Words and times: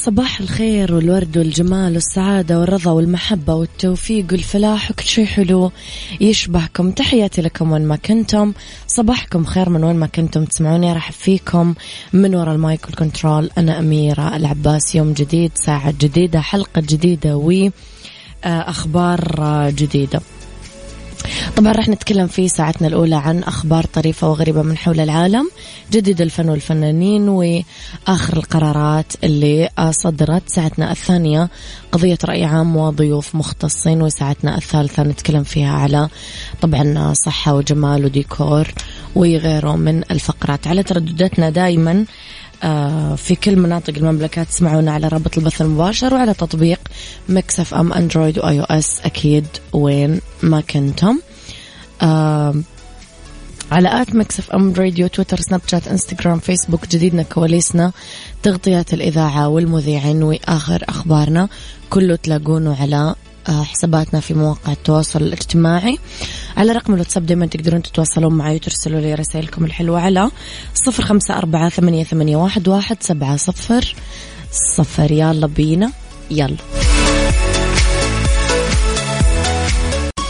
صباح 0.00 0.40
الخير 0.40 0.94
والورد 0.94 1.38
والجمال 1.38 1.94
والسعادة 1.94 2.60
والرضا 2.60 2.90
والمحبة 2.90 3.54
والتوفيق 3.54 4.26
والفلاح 4.32 4.90
وكل 4.90 5.04
شيء 5.04 5.26
حلو. 5.26 5.72
يشبهكم. 6.20 6.90
تحياتي 6.90 7.42
لكم 7.42 7.72
وين 7.72 7.86
ما 7.86 7.96
كنتم. 7.96 8.52
صباحكم 8.86 9.44
خير 9.44 9.68
من 9.68 9.84
وين 9.84 9.96
ما 9.96 10.06
كنتم 10.06 10.44
تسمعوني. 10.44 10.92
راح 10.92 11.12
فيكم. 11.12 11.74
من 12.12 12.34
وراء 12.34 12.54
ال 12.54 12.62
mic 12.62 12.86
وال 12.86 13.00
control 13.00 13.50
أنا 13.58 13.78
أميرة 13.78 14.36
العباس. 14.36 14.94
يوم 14.94 15.12
جديد 15.12 15.52
ساعة 15.54 15.94
جديدة 16.00 16.40
حلقة 16.40 16.80
جديدة 16.80 17.36
وأخبار 18.44 19.70
جديدة. 19.70 20.20
طبعا 21.56 21.72
راح 21.72 21.88
نتكلم 21.88 22.26
في 22.26 22.48
ساعتنا 22.48 22.88
الأولى 22.88 23.16
عن 23.16 23.42
أخبار 23.42 23.84
طريفة 23.84 24.30
وغريبة 24.30 24.62
من 24.62 24.76
حول 24.76 25.00
العالم 25.00 25.50
جديد 25.92 26.20
الفن 26.20 26.48
والفنانين 26.48 27.28
وآخر 27.28 28.36
القرارات 28.36 29.12
اللي 29.24 29.68
صدرت. 29.90 30.42
ساعتنا 30.46 30.92
الثانية 30.92 31.48
قضية 31.92 32.18
رأي 32.24 32.44
عام 32.44 32.76
وضيوف 32.76 33.34
مختصين 33.34 34.02
وساعتنا 34.02 34.56
الثالثة 34.56 35.02
نتكلم 35.02 35.42
فيها 35.42 35.72
على 35.72 36.08
طبعا 36.60 37.12
صحة 37.12 37.54
وجمال 37.54 38.04
وديكور 38.04 38.68
وغيره 39.14 39.76
من 39.76 40.02
الفقرات. 40.10 40.66
على 40.66 40.82
تردداتنا 40.82 41.50
دائما 41.50 42.04
في 43.16 43.36
كل 43.44 43.56
مناطق 43.56 43.94
المملكة 43.96 44.42
تسمعونا 44.42 44.92
على 44.92 45.08
رابط 45.08 45.38
البث 45.38 45.62
المباشر 45.62 46.14
وعلى 46.14 46.34
تطبيق 46.34 46.80
Mix 47.28 47.74
FM 47.74 47.92
Android 47.92 48.38
و 48.38 48.60
iOS 48.60 49.00
أكيد 49.04 49.46
وين 49.72 50.20
ما 50.42 50.60
كنتم. 50.60 51.18
آه، 52.02 52.54
على 53.72 54.02
at 54.02 54.14
Mix 54.14 54.50
FM 54.50 54.72
Radio 54.72 55.06
تويتر 55.06 55.40
سناب 55.40 55.60
شات 55.66 55.88
إنستغرام 55.88 56.38
فيسبوك 56.38 56.88
جديدنا 56.88 57.22
كواليسنا 57.22 57.92
تغطيات 58.42 58.94
الإذاعة 58.94 59.48
والمذيعين 59.48 60.22
وآخر 60.22 60.84
أخبارنا 60.88 61.48
كله 61.90 62.16
تلاقونه 62.16 62.76
على 62.82 62.96
آه، 62.96 63.14
حساباتنا 63.52 64.20
في 64.20 64.34
مواقع 64.34 64.72
التواصل 64.72 65.22
الاجتماعي. 65.22 65.98
على 66.56 66.72
رقم 66.72 66.94
الواتساب 66.94 67.26
دايما 67.26 67.46
تقدرون 67.46 67.82
تتواصلون 67.82 68.34
معي 68.34 68.54
وترسلوا 68.54 69.00
لي 69.00 69.14
رسائلكم 69.14 69.64
الحلوة 69.64 70.00
على 70.00 70.30
صفر 70.74 71.02
خمسة 71.02 71.36
أربعة 71.36 71.68
ثمانية, 71.68 72.04
ثمانية 72.04 72.36
واحد, 72.36 72.68
واحد 72.68 72.96
سبعة 73.02 73.36
صفر 73.36 73.94
صفر. 74.52 75.12
يلا 75.12 75.46
بينا 75.46 75.92
يلا. 76.30 76.56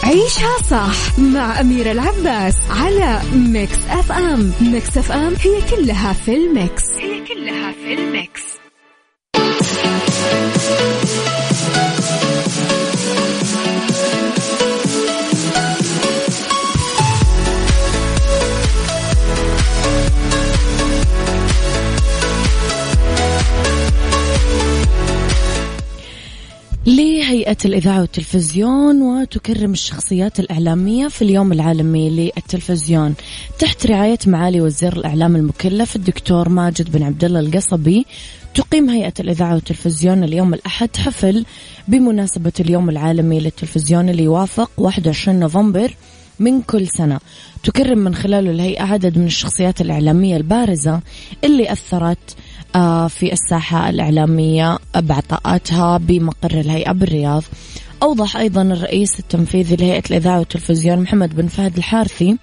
عيشها 0.03 0.57
صح 0.69 1.19
مع 1.19 1.61
أميرة 1.61 1.91
العباس 1.91 2.55
على 2.69 3.21
Mix 3.33 3.77
FM 3.89 4.53
Mix 4.61 4.97
FM 4.97 5.33
هي 5.41 5.61
كلها 5.75 6.13
في 6.13 6.35
ال 6.35 6.45
mix. 6.45 6.83
هي 6.99 7.25
كلها 7.27 7.71
في 7.71 7.93
ال 7.93 8.06
mix. 8.06 8.60
لهيئة 26.85 27.57
الإذاعة 27.65 28.01
والتلفزيون 28.01 29.01
وتكرم 29.01 29.71
الشخصيات 29.71 30.39
الإعلامية 30.39 31.07
في 31.07 31.21
اليوم 31.21 31.51
العالمي 31.51 32.09
للتلفزيون. 32.09 33.13
تحت 33.59 33.87
رعاية 33.87 34.17
معالي 34.27 34.61
وزير 34.61 34.97
الإعلام 34.97 35.35
المكلف 35.35 35.95
الدكتور 35.95 36.49
ماجد 36.49 36.91
بن 36.91 37.03
عبد 37.03 37.23
الله 37.23 37.39
القصبي 37.39 38.05
تقيم 38.53 38.89
هيئة 38.89 39.13
الإذاعة 39.19 39.53
والتلفزيون 39.53 40.23
اليوم 40.23 40.53
الأحد 40.53 40.89
حفل 40.97 41.45
بمناسبة 41.87 42.53
اليوم 42.59 42.89
العالمي 42.89 43.39
للتلفزيون 43.39 44.09
اللي 44.09 44.23
يوافق 44.23 44.71
21 44.77 45.39
نوفمبر 45.39 45.95
من 46.39 46.61
كل 46.61 46.87
سنة. 46.87 47.19
تكرم 47.63 47.97
من 47.97 48.15
خلاله 48.15 48.51
الهيئة 48.51 48.83
عدد 48.83 49.17
من 49.17 49.25
الشخصيات 49.25 49.81
الإعلامية 49.81 50.37
البارزة 50.37 51.01
اللي 51.43 51.71
أثرت 51.71 52.35
في 53.09 53.33
الساحة 53.33 53.89
الإعلامية 53.89 54.77
بعطاءاتها 54.95 55.97
بمقر 55.97 56.51
الهيئة 56.51 56.91
بالرياض. 56.91 57.43
أوضح 58.03 58.37
أيضا 58.37 58.61
الرئيس 58.61 59.19
التنفيذي 59.19 59.75
لهيئة 59.75 60.03
الإذاعة 60.09 60.39
والتلفزيون 60.39 60.99
محمد 60.99 61.35
بن 61.35 61.47
فهد 61.47 61.77
الحارثي 61.77 62.37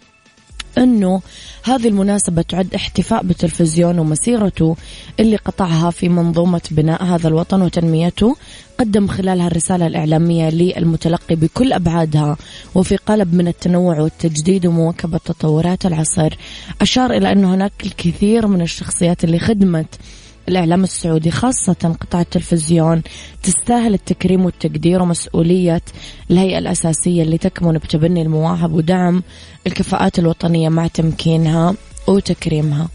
أنه 0.78 1.20
هذه 1.64 1.88
المناسبة 1.88 2.42
تعد 2.42 2.74
احتفاء 2.74 3.22
بالتلفزيون 3.22 3.98
ومسيرته 3.98 4.76
اللي 5.20 5.36
قطعها 5.36 5.90
في 5.90 6.08
منظومة 6.08 6.60
بناء 6.70 7.04
هذا 7.04 7.28
الوطن 7.28 7.62
وتنميته 7.62 8.36
قدم 8.78 9.06
خلالها 9.06 9.46
الرسالة 9.46 9.86
الإعلامية 9.86 10.50
للمتلقي 10.50 11.36
بكل 11.36 11.72
أبعادها 11.72 12.36
وفي 12.74 12.96
قالب 12.96 13.34
من 13.34 13.48
التنوع 13.48 14.00
والتجديد 14.00 14.66
ومواكبة 14.66 15.18
تطورات 15.18 15.86
العصر. 15.86 16.36
أشار 16.80 17.12
إلى 17.12 17.32
أن 17.32 17.44
هناك 17.44 17.72
الكثير 17.86 18.46
من 18.46 18.62
الشخصيات 18.62 19.24
اللي 19.24 19.38
خدمت 19.38 19.98
الإعلام 20.48 20.84
السعودي 20.84 21.30
خاصة 21.30 21.96
قطاع 22.00 22.20
التلفزيون 22.20 23.02
تستاهل 23.42 23.94
التكريم 23.94 24.44
والتقدير 24.44 25.02
ومسؤولية 25.02 25.82
الهيئة 26.30 26.58
الأساسية 26.58 27.22
اللي 27.22 27.38
تكمن 27.38 27.78
بتبني 27.78 28.22
المواهب 28.22 28.72
ودعم 28.72 29.22
الكفاءات 29.66 30.18
الوطنية 30.18 30.68
مع 30.68 30.86
تمكينها 30.86 31.74
وتكريمها. 32.08 32.88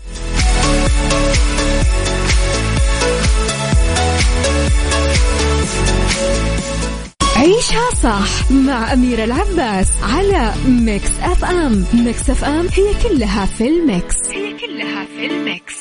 عيشها 7.35 7.89
صح 8.03 8.51
مع 8.51 8.93
أميرة 8.93 9.23
العباس 9.23 9.87
على 10.03 10.53
Mix 10.67 11.11
FM. 11.21 11.85
Mix 11.93 12.29
FM 12.29 12.67
هي 12.67 13.09
كلها 13.09 13.45
في 13.45 13.67
ال 13.67 13.77
mix. 13.77 14.15
هي 14.31 14.53
كلها 14.53 15.05
في 15.05 15.25
الميكس. 15.25 15.75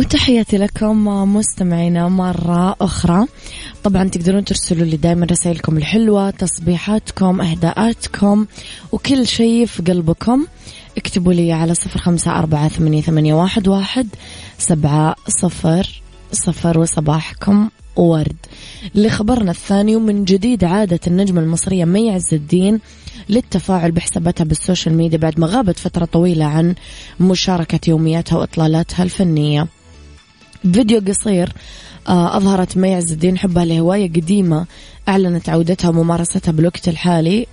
وتحياتي 0.00 0.56
لكم 0.56 1.04
مستمعينا 1.36 2.08
مرة 2.08 2.76
أخرى. 2.80 3.26
طبعا 3.84 4.08
تقدرون 4.08 4.44
ترسلوا 4.44 4.86
لي 4.86 4.96
دائما 4.96 5.26
رسائلكم 5.26 5.76
الحلوة 5.76 6.30
تصبيحاتكم 6.30 7.40
إهداءاتكم 7.40 8.46
وكل 8.92 9.26
شيء 9.26 9.66
في 9.66 9.82
قلبكم. 9.82 10.46
اكتبوا 10.96 11.32
لي 11.32 11.52
على 11.52 11.74
صفر 11.74 12.00
خمسة 12.00 12.38
أربعة 12.38 12.68
ثمانية, 12.68 13.02
ثمانية 13.02 13.34
واحد, 13.34 13.68
واحد 13.68 14.08
سبعة 14.58 15.16
صفر 15.28 16.02
صفر 16.32 16.78
وصباحكم 16.78 17.68
ورد. 17.96 18.36
لخبرنا 18.94 19.50
الثاني 19.50 19.96
ومن 19.96 20.24
جديد 20.24 20.64
عادت 20.64 21.00
النجمة 21.06 21.40
المصرية 21.40 21.84
مي 21.84 22.10
عز 22.10 22.34
الدين 22.34 22.80
للتفاعل 23.28 23.92
بحساباتها 23.92 24.44
بال 24.44 24.56
social 24.56 24.94
media 24.94 25.18
بعد 25.18 25.40
ما 25.40 25.46
غابت 25.46 25.78
فترة 25.78 26.04
طويلة 26.04 26.44
عن 26.44 26.74
مشاركة 27.20 27.90
يومياتها 27.90 28.38
وإطلالاتها 28.38 29.02
الفنية. 29.02 29.66
فيديو 30.62 31.00
قصير 31.08 31.52
آه، 32.08 32.36
أظهرت 32.36 32.76
مي 32.76 32.94
عز 32.94 33.12
الدين 33.12 33.38
حبها 33.38 33.64
لهواية 33.64 34.08
قديمة 34.08 34.66
أعلنت 35.08 35.48
عودتها 35.48 35.88
وممارستها 35.88 36.52
بالوقت 36.52 36.88
الحالي. 36.88 37.46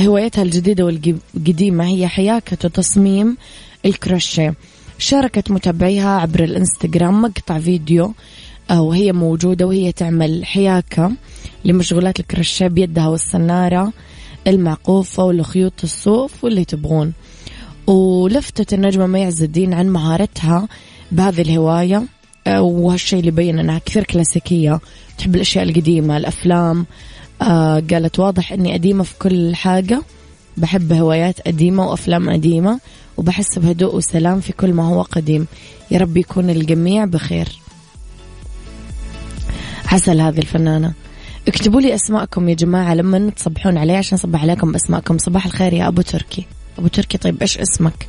هوايتها 0.00 0.42
الجديدة 0.42 0.84
والقديمة 0.84 1.86
هي 1.86 2.08
حياكة 2.08 2.58
وتصميم 2.64 3.36
الكروشيه. 3.86 4.54
شاركت 4.98 5.50
متابعيها 5.50 6.18
عبر 6.18 6.44
الإنستغرام 6.44 7.22
مقطع 7.22 7.58
فيديو 7.58 8.14
آه، 8.70 8.82
وهي 8.82 9.12
موجودة 9.12 9.66
وهي 9.66 9.92
تعمل 9.92 10.44
حياكة 10.44 11.12
لمشغولات 11.64 12.20
الكروشيه 12.20 12.66
بيدها 12.66 13.08
والسنارة 13.08 13.92
المعقوفة 14.46 15.24
والخيوط 15.24 15.72
الصوف 15.82 16.44
واللي 16.44 16.64
تبغون. 16.64 17.12
ولفتت 17.86 18.74
النجمة 18.74 19.06
مي 19.06 19.24
عز 19.24 19.42
الدين 19.42 19.74
عن 19.74 19.88
مهارتها 19.88 20.68
بهذه 21.12 21.40
الهواية 21.40 22.02
آه، 22.46 22.62
وهالشيء 22.62 23.20
اللي 23.20 23.30
بين 23.30 23.58
إنها 23.58 23.80
كثير 23.86 24.04
كلاسيكية. 24.04 24.80
تحب 25.18 25.34
الأشياء 25.34 25.64
القديمة 25.64 26.16
الأفلام. 26.16 26.86
آه 27.42 27.82
قالت 27.90 28.18
واضح 28.18 28.52
إني 28.52 28.72
قديمة 28.72 29.04
في 29.04 29.14
كل 29.18 29.54
حاجة. 29.54 30.02
بحب 30.56 30.92
هوايات 30.92 31.40
قديمة 31.40 31.86
وأفلام 31.86 32.30
قديمة 32.30 32.80
وبحس 33.16 33.58
بهدوء 33.58 33.96
وسلام 33.96 34.40
في 34.40 34.52
كل 34.52 34.72
ما 34.72 34.88
هو 34.88 35.02
قديم. 35.02 35.46
يا 35.90 35.98
رب 35.98 36.16
يكون 36.16 36.50
الجميع 36.50 37.04
بخير. 37.04 37.48
عسل 39.86 40.20
هذه 40.20 40.38
الفنانة. 40.38 40.92
اكتبوا 41.48 41.80
لي 41.80 41.94
أسماءكم 41.94 42.48
يا 42.48 42.54
جماعة 42.54 42.94
لما 42.94 43.30
تصبحون 43.30 43.78
علي 43.78 43.96
عشان 43.96 44.18
أصبح 44.18 44.42
عليكم 44.42 44.72
بأسماءكم. 44.72 45.18
صباح 45.18 45.46
الخير 45.46 45.72
يا 45.72 45.88
أبو 45.88 46.02
تركي. 46.02 46.46
أبو 46.78 46.88
تركي 46.88 47.18
طيب 47.18 47.40
إيش 47.40 47.58
اسمك؟ 47.58 48.08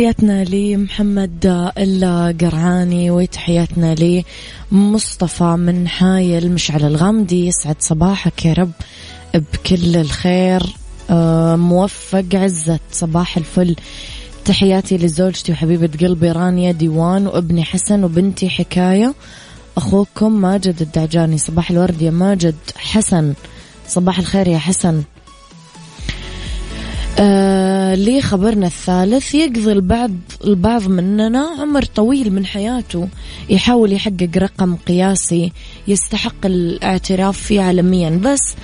تحياتنا 0.00 0.44
لمحمد 0.44 1.72
القرعاني 1.78 3.10
وتحياتنا 3.10 4.22
لمصطفى 4.72 5.44
من 5.44 5.88
حايل 5.88 6.52
مشعل 6.52 6.84
الغامدي. 6.84 7.46
يسعد 7.46 7.76
صباحك 7.80 8.44
يا 8.44 8.52
رب 8.52 8.70
بكل 9.34 9.96
الخير. 9.96 10.62
آه، 11.10 11.56
موفق 11.56 12.24
عزت 12.34 12.80
صباح 12.92 13.36
الفل. 13.36 13.76
تحياتي 14.44 14.96
لزوجتي 14.96 15.52
وحبيبة 15.52 15.90
قلبي 16.06 16.32
رانيا 16.32 16.72
ديوان 16.72 17.26
وابني 17.26 17.64
حسن 17.64 18.04
وبنتي 18.04 18.48
حكاية. 18.48 19.14
أخوكم 19.76 20.32
ماجد 20.32 20.82
الدعجاني 20.82 21.38
صباح 21.38 21.70
الورد 21.70 22.02
يا 22.02 22.10
ماجد 22.10 22.56
حسن. 22.76 23.34
صباح 23.88 24.18
الخير 24.18 24.48
يا 24.48 24.58
حسن. 24.58 25.02
آه 27.18 27.69
لي 27.94 28.20
خبرنا 28.20 28.66
الثالث. 28.66 29.34
يقضي 29.34 29.72
البعض 29.72 30.10
البعض 30.44 30.88
مننا 30.88 31.48
عمر 31.60 31.84
طويل 31.84 32.32
من 32.32 32.46
حياته. 32.46 33.08
يحاول 33.48 33.92
يحقق 33.92 34.30
رقم 34.36 34.76
قياسي 34.76 35.52
يستحق 35.88 36.46
الاعتراف 36.46 37.38
فيه 37.38 37.60
عالميا. 37.60 38.10
بس 38.10 38.54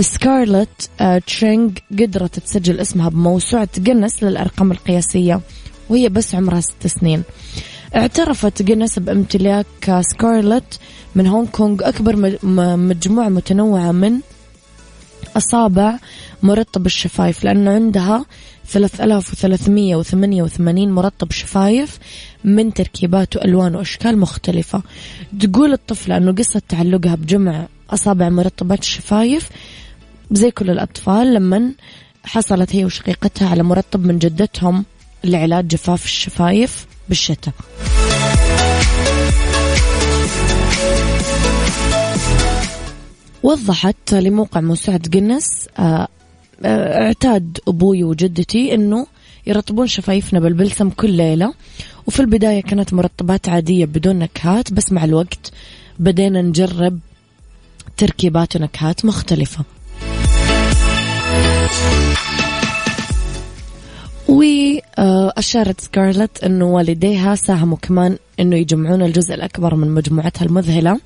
سكارلت 0.00 0.90
آه 1.00 1.18
تشينغ 1.18 1.70
قدرت 1.92 2.38
تسجل 2.38 2.80
اسمها 2.80 3.08
بموسوعة 3.08 3.68
جنس 3.78 4.22
للأرقام 4.22 4.72
القياسية 4.72 5.40
وهي 5.88 6.08
بس 6.08 6.34
عمرها 6.34 6.60
ست 6.60 6.86
سنين. 6.86 7.22
اعترفت 7.96 8.62
جنس 8.62 8.98
بامتلاك 8.98 10.00
سكارلت 10.00 10.80
من 11.14 11.26
هونغ 11.26 11.46
كونغ. 11.46 11.88
أكبر 11.88 12.38
مجموعة 12.76 13.28
متنوعة 13.28 13.92
من 13.92 14.12
أصابع 15.36 15.98
مرطب 16.42 16.86
الشفايف 16.86 17.44
لأنه 17.44 17.70
عندها 17.70 18.24
3388 18.68 20.92
مرطب 20.92 21.32
شفايف 21.32 21.98
من 22.44 22.74
تركيبات 22.74 23.36
وألوان 23.36 23.74
وأشكال 23.74 24.18
مختلفة. 24.18 24.82
تقول 25.40 25.72
الطفلة 25.72 26.16
أنه 26.16 26.32
قصة 26.32 26.62
تعلقها 26.68 27.14
بجمع 27.14 27.66
أصابع 27.90 28.28
مرطبات 28.28 28.80
الشفايف 28.80 29.48
زي 30.30 30.50
كل 30.50 30.70
الأطفال 30.70 31.34
لما 31.34 31.72
حصلت 32.24 32.76
هي 32.76 32.84
وشقيقتها 32.84 33.48
على 33.48 33.62
مرطب 33.62 34.04
من 34.04 34.18
جدتهم 34.18 34.84
لعلاج 35.24 35.66
جفاف 35.66 36.04
الشفايف 36.04 36.86
بالشتاء. 37.08 37.54
وضحت 43.44 44.14
لموقع 44.14 44.60
موسوعة 44.60 45.00
جنس 45.08 45.68
آه، 45.78 46.08
آه، 46.64 47.02
اعتاد 47.06 47.58
أبوي 47.68 48.04
وجدتي 48.04 48.74
أنه 48.74 49.06
يرطبون 49.46 49.86
شفايفنا 49.86 50.40
بالبلسم 50.40 50.90
كل 50.90 51.10
ليلة. 51.10 51.54
وفي 52.06 52.20
البداية 52.20 52.62
كانت 52.62 52.94
مرطبات 52.94 53.48
عادية 53.48 53.84
بدون 53.84 54.18
نكهات 54.18 54.72
بس 54.72 54.92
مع 54.92 55.04
الوقت 55.04 55.52
بدينا 55.98 56.42
نجرب 56.42 56.98
تركيبات 57.96 58.56
ونكهات 58.56 59.04
مختلفة. 59.04 59.64
وأشارت 64.98 65.80
سكارلت 65.80 66.44
أنه 66.44 66.64
والديها 66.64 67.34
ساهموا 67.34 67.78
كمان 67.82 68.18
أنه 68.40 68.56
يجمعون 68.56 69.02
الجزء 69.02 69.34
الأكبر 69.34 69.74
من 69.74 69.90
مجموعتها 69.90 70.44
المذهلة. 70.44 71.00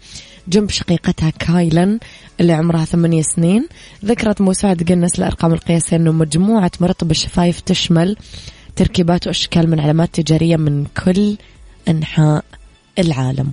جنب 0.48 0.70
شقيقتها 0.70 1.30
كايلن 1.30 1.98
اللي 2.40 2.52
عمرها 2.52 2.84
ثمانية 2.84 3.22
سنين. 3.22 3.68
ذكرت 4.04 4.40
موسوعة 4.40 4.74
جنس 4.74 5.18
الأرقام 5.18 5.52
القياسية 5.52 5.96
أنه 5.96 6.12
مجموعة 6.12 6.70
مرطب 6.80 7.10
الشفايف 7.10 7.60
تشمل 7.60 8.16
تركيبات 8.76 9.26
وأشكال 9.26 9.70
من 9.70 9.80
علامات 9.80 10.20
تجارية 10.20 10.56
من 10.56 10.84
كل 11.04 11.36
أنحاء 11.88 12.44
العالم. 12.98 13.52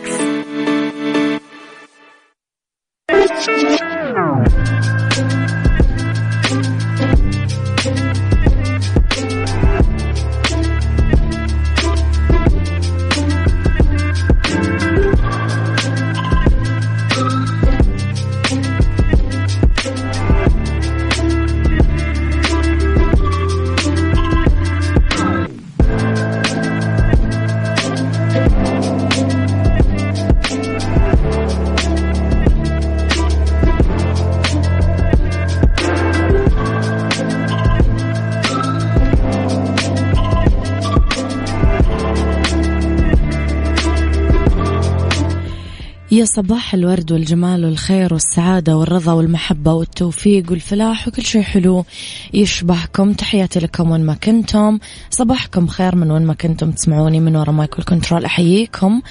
يا 46.13 46.25
صباح 46.25 46.73
الورد 46.73 47.11
والجمال 47.11 47.65
والخير 47.65 48.13
والسعادة 48.13 48.77
والرضا 48.77 49.13
والمحبة 49.13 49.73
والتوفيق 49.73 50.51
والفلاح 50.51 51.07
وكل 51.07 51.23
شيء 51.23 51.41
حلو 51.41 51.85
يشبهكم. 52.33 53.13
تحياتي 53.13 53.59
لكم 53.59 53.91
وين 53.91 54.05
ما 54.05 54.13
كنتم. 54.13 54.79
صباحكم 55.09 55.67
خير 55.67 55.95
من 55.95 56.11
وين 56.11 56.25
ما 56.25 56.33
كنتم 56.33 56.71
تسمعوني 56.71 57.19
من 57.19 57.35
وراء 57.35 57.51
mic 57.51 57.79
ال 57.79 57.85
control 57.85 58.25
أحييكم. 58.25 59.01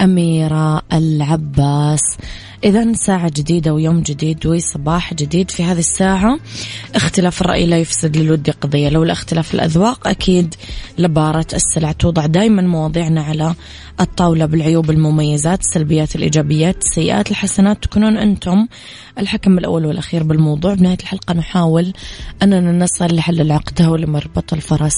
أميرة 0.00 0.82
العباس. 0.92 2.02
إذا 2.64 2.92
ساعة 2.92 3.32
جديدة 3.36 3.74
ويوم 3.74 4.00
جديد 4.00 4.46
وصباح 4.46 5.14
جديد 5.14 5.50
في 5.50 5.64
هذه 5.64 5.78
الساعة. 5.78 6.38
اختلاف 6.94 7.40
الرأي 7.40 7.66
لا 7.66 7.78
يفسد 7.78 8.16
للود 8.16 8.50
قضية. 8.50 8.88
لولا 8.88 9.12
اختلاف 9.12 9.54
الأذواق 9.54 10.08
أكيد 10.08 10.54
لبارت 10.98 11.46
السلع 11.54 11.92
توضع 11.92 12.26
دائما 12.26 12.62
مواضيعنا 12.62 13.22
على 13.22 13.54
الطاولة 14.00 14.46
بالعيوب 14.46 14.90
المميزات 14.90 15.60
السلبيات 15.60 16.16
الإيجابيات 16.16 16.82
السيئات 16.82 17.30
الحسنات. 17.30 17.82
تكونون 17.82 18.16
أنتم 18.16 18.66
الحكم 19.18 19.58
الأول 19.58 19.86
والأخير 19.86 20.22
بالموضوع. 20.22 20.74
بنهاية 20.74 20.98
الحلقة 21.00 21.34
نحاول 21.34 21.92
أننا 22.42 22.84
نصل 22.84 23.14
لحل 23.14 23.40
العقدة 23.40 23.90
ولمربط 23.90 24.52
الفرس. 24.52 24.96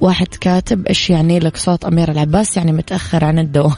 واحد 0.00 0.26
كاتب 0.26 0.86
إيش 0.86 1.10
يعني 1.10 1.38
لك 1.38 1.56
صوت 1.56 1.84
أمير 1.84 2.10
العباس؟ 2.10 2.56
يعني 2.56 2.72
متأخر 2.72 3.24
عن 3.24 3.38
الدوام. 3.38 3.74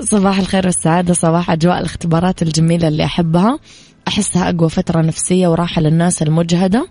صباح 0.00 0.38
الخير 0.38 0.66
والسعادة 0.66 1.14
صباح 1.14 1.50
أجواء 1.50 1.78
الاختبارات 1.78 2.42
الجميلة 2.42 2.88
اللي 2.88 3.04
أحبها. 3.04 3.58
أحسها 4.08 4.50
أقوى 4.50 4.70
فترة 4.70 5.00
نفسية 5.00 5.48
وراحة 5.48 5.82
للناس 5.82 6.22
المجهدة. 6.22 6.88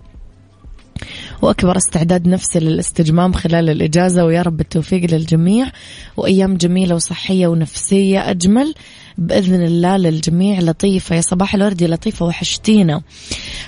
وأكبر 1.41 1.77
استعداد 1.77 2.27
نفسي 2.27 2.59
للاستجمام 2.59 3.33
خلال 3.33 3.69
الإجازة 3.69 4.25
ويا 4.25 4.41
رب 4.41 4.61
التوفيق 4.61 5.11
للجميع. 5.11 5.71
وأيام 6.17 6.57
جميلة 6.57 6.95
وصحية 6.95 7.47
ونفسية 7.47 8.29
أجمل 8.29 8.73
بإذن 9.17 9.63
الله 9.63 9.97
للجميع. 9.97 10.59
لطيفة 10.59 11.15
يا 11.15 11.21
صباح 11.21 11.55
الورد 11.55 11.81
يا 11.81 11.87
لطيفة 11.87 12.25
وحشتينا. 12.25 13.01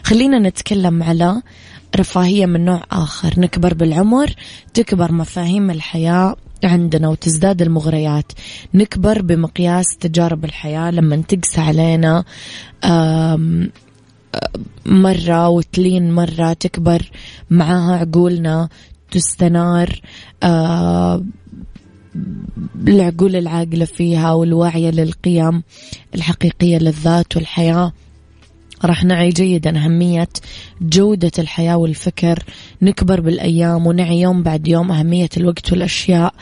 خلينا 0.04 0.40
نتكلم 0.40 1.04
على 1.04 1.42
رفاهية 1.96 2.46
من 2.46 2.66
نوع 2.66 2.84
آخر. 2.92 3.40
نكبر 3.40 3.74
بالعمر 3.74 4.34
تكبر 4.74 5.12
مفاهيم 5.12 5.72
الحياة 5.72 6.36
عندنا 6.64 7.08
وتزداد 7.08 7.62
المغريات. 7.62 8.32
نكبر 8.74 9.22
بمقياس 9.22 9.98
تجارب 10.00 10.46
الحياة. 10.46 10.92
لما 10.92 11.16
تقسى 11.16 11.62
علينا 11.62 12.24
مرة 14.86 15.50
وتلين 15.50 16.12
مرة 16.12 16.54
تكبر 16.54 17.12
معاها 17.50 17.96
عقولنا 17.98 18.70
تستنار 19.12 20.02
العقول 22.88 23.36
العاقلة 23.36 23.86
فيها 23.86 24.32
والواعية 24.32 24.92
للقيم 24.92 25.64
الحقيقية 26.16 26.78
للذات 26.78 27.36
والحياة. 27.36 27.94
راح 28.86 29.04
نعي 29.04 29.30
جيدا 29.30 29.86
أهمية 29.86 30.30
جودة 30.82 31.32
الحياة 31.40 31.78
والفكر. 31.78 32.44
نكبر 32.82 33.22
بالأيام 33.22 33.88
ونعي 33.88 34.22
يوم 34.22 34.44
بعد 34.44 34.68
يوم 34.68 34.92
أهمية 34.92 35.30
الوقت 35.38 35.72
والأشياء. 35.72 36.34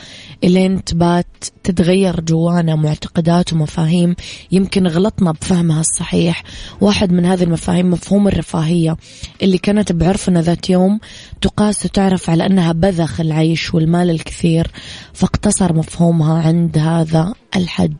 إلين 0.44 0.84
تبات 0.84 1.26
تتغير 1.64 2.20
جوانا 2.20 2.76
معتقدات 2.76 3.52
ومفاهيم. 3.52 4.16
يمكن 4.52 4.86
غلطنا 4.86 5.32
بفهمها 5.32 5.80
الصحيح. 5.80 6.42
واحد 6.80 7.12
من 7.12 7.26
هذه 7.26 7.42
المفاهيم 7.42 7.90
مفهوم 7.90 8.28
الرفاهية 8.28 8.96
اللي 9.42 9.58
كانت 9.58 9.92
بعرفنا 9.92 10.42
ذات 10.42 10.70
يوم 10.70 11.00
تقاس 11.40 11.84
وتعرف 11.84 12.30
على 12.30 12.46
أنها 12.46 12.72
بذخ 12.72 13.20
العيش 13.20 13.74
والمال 13.74 14.10
الكثير. 14.10 14.66
فاقتصر 15.12 15.72
مفهومها 15.72 16.42
عند 16.42 16.78
هذا 16.78 17.34
الحد. 17.56 17.96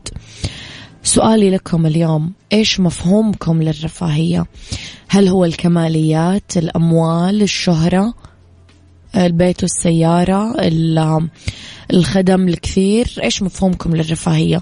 سؤالي 1.03 1.49
لكم 1.49 1.85
اليوم 1.85 2.31
إيش 2.53 2.79
مفهومكم 2.79 3.63
للرفاهية؟ 3.63 4.45
هل 5.09 5.27
هو 5.27 5.45
الكماليات 5.45 6.57
الأموال 6.57 7.41
الشهرة 7.41 8.13
البيت 9.15 9.63
والسيارة 9.63 10.53
الخدم 11.93 12.47
الكثير؟ 12.47 13.15
إيش 13.23 13.43
مفهومكم 13.43 13.95
للرفاهية؟ 13.95 14.61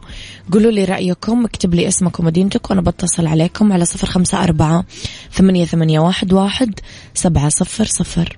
قولوا 0.51 0.72
لي 0.72 0.86
رأيكم 0.86 1.46
اكتب 1.46 1.75
لي 1.75 1.88
اسمكم 1.88 2.24
ومدينتك 2.24 2.69
وأنا 2.69 2.81
بتصل 2.81 3.27
عليكم 3.27 3.74
على 3.74 3.86
صفر 3.86 4.08
خمسة 4.08 4.43
أربعة 4.43 4.86
ثمانية, 5.31 5.65
ثمانية 5.65 6.00
واحد, 6.00 6.34
واحد 6.34 6.79
سبعة 7.13 7.50
صفر 7.50 7.86
صفر. 7.86 8.38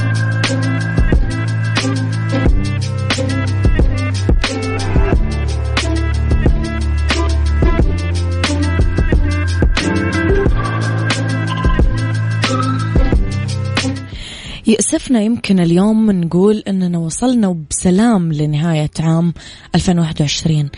يأسفنا 14.67 15.21
يمكن 15.21 15.59
اليوم 15.59 16.11
نقول 16.11 16.63
أننا 16.67 16.97
وصلنا 16.97 17.57
بسلام 17.69 18.33
لنهاية 18.33 18.91
عام 18.99 19.33
2021 19.75 20.69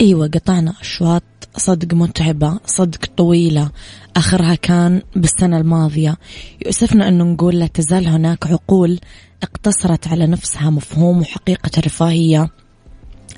أيوة 0.00 0.26
قطعنا 0.34 0.74
أشواط 0.80 1.22
صدق 1.56 1.94
متعبة 1.94 2.60
صدق 2.66 3.06
طويلة. 3.16 3.70
آخرها 4.16 4.54
كان 4.54 5.02
بالسنة 5.16 5.58
الماضية. 5.58 6.16
يؤسفنا 6.66 7.08
أنه 7.08 7.24
نقول 7.24 7.58
لا 7.58 7.66
تزال 7.66 8.06
هناك 8.06 8.46
عقول 8.46 9.00
اقتصرت 9.42 10.08
على 10.08 10.26
نفسها 10.26 10.70
مفهوم 10.70 11.20
وحقيقة 11.20 11.70
الرفاهية 11.78 12.48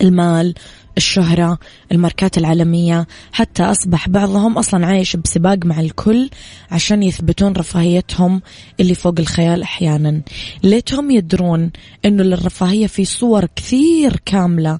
المال 0.02 0.54
الشهرة 0.96 1.58
الماركات 1.92 2.38
العالمية 2.38 3.06
حتى 3.32 3.62
أصبح 3.62 4.08
بعضهم 4.08 4.58
أصلا 4.58 4.86
عايش 4.86 5.16
بسباق 5.16 5.58
مع 5.64 5.80
الكل 5.80 6.30
عشان 6.70 7.02
يثبتون 7.02 7.52
رفاهيتهم 7.52 8.42
اللي 8.80 8.94
فوق 8.94 9.14
الخيال 9.18 9.62
أحيانا. 9.62 10.22
ليتهم 10.62 11.10
يدرون 11.10 11.70
أنه 12.04 12.22
للرفاهية 12.22 12.86
في 12.86 13.04
صور 13.04 13.46
كثير 13.56 14.20
كاملة 14.24 14.78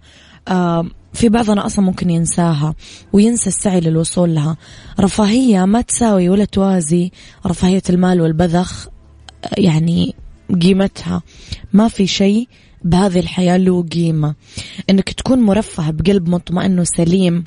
آه 0.48 0.86
في 1.12 1.28
بعضنا 1.28 1.66
أصلا 1.66 1.84
ممكن 1.84 2.10
ينساها 2.10 2.74
وينسى 3.12 3.48
السعي 3.48 3.80
للوصول 3.80 4.34
لها. 4.34 4.56
رفاهية 5.00 5.64
ما 5.64 5.80
تساوي 5.80 6.28
ولا 6.28 6.44
توازي 6.44 7.10
رفاهية 7.46 7.82
المال 7.90 8.20
والبذخ 8.20 8.88
يعني 9.58 10.14
قيمتها. 10.62 11.22
ما 11.72 11.88
في 11.88 12.06
شيء 12.06 12.48
بهذه 12.84 13.18
الحياة 13.18 13.56
له 13.56 13.82
قيمة. 13.82 14.34
إنك 14.90 15.12
تكون 15.12 15.38
مرفه 15.38 15.90
بقلب 15.90 16.28
مطمئن 16.28 16.78
وسليم. 16.78 17.44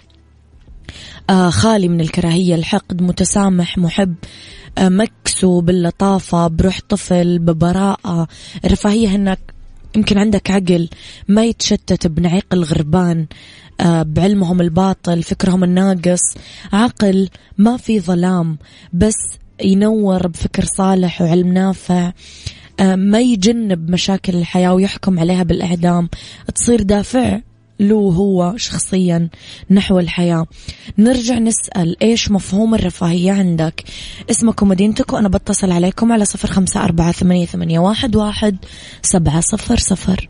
آه 1.30 1.50
خالي 1.50 1.88
من 1.88 2.02
الكراهية 2.02 2.56
الحقد 2.56 3.02
متسامح 3.02 3.78
محب 3.78 4.16
آه 4.78 4.90
مكسو 4.90 5.62
باللطافة 5.62 6.48
بروح 6.48 6.80
طفل 6.90 7.40
ببراءة. 7.40 8.28
الرفاهية 8.66 9.16
انك 9.16 9.40
يمكن 9.96 10.18
عندك 10.18 10.52
عقل 10.52 10.90
ما 11.28 11.46
يتشتت 11.46 12.08
بنعيق 12.08 12.46
الغربان. 12.54 13.28
آه، 13.82 14.04
بعلمهم 14.04 14.62
الباطل 14.62 15.24
فكرهم 15.24 15.64
الناقص. 15.64 16.22
عقل 16.74 17.30
ما 17.58 17.78
في 17.78 18.00
ظلام 18.00 18.58
بس 18.94 19.16
ينور 19.64 20.28
بفكر 20.28 20.66
صالح 20.66 21.22
وعلم 21.22 21.54
نافع. 21.54 22.12
ما 22.82 23.20
يجنب 23.20 23.90
مشاكل 23.90 24.36
الحياة 24.36 24.74
ويحكم 24.74 25.20
عليها 25.20 25.44
بالإعدام. 25.44 26.10
تصير 26.56 26.82
دافع 26.82 27.40
له 27.80 27.96
هو 27.96 28.54
شخصيا 28.58 29.30
نحو 29.72 30.00
الحياة. 30.00 30.46
نرجع 30.98 31.38
نسأل 31.40 32.04
إيش 32.04 32.32
مفهوم 32.32 32.76
الرفاهية 32.76 33.32
عندك؟ 33.32 33.84
اسمك 34.32 34.62
ومدينتك 34.62 35.14
وأنا 35.14 35.30
بتصل 35.30 35.72
عليكم 35.72 36.12
على 36.12 36.26
صفر 36.26 36.48
خمسة 36.48 36.84
أربعة 36.84 37.12
ثمانية, 37.12 37.46
ثمانية 37.46 37.80
واحد, 37.80 38.16
واحد 38.16 38.58
سبعة 39.02 39.40
صفر 39.40 39.78
صفر. 39.78 40.30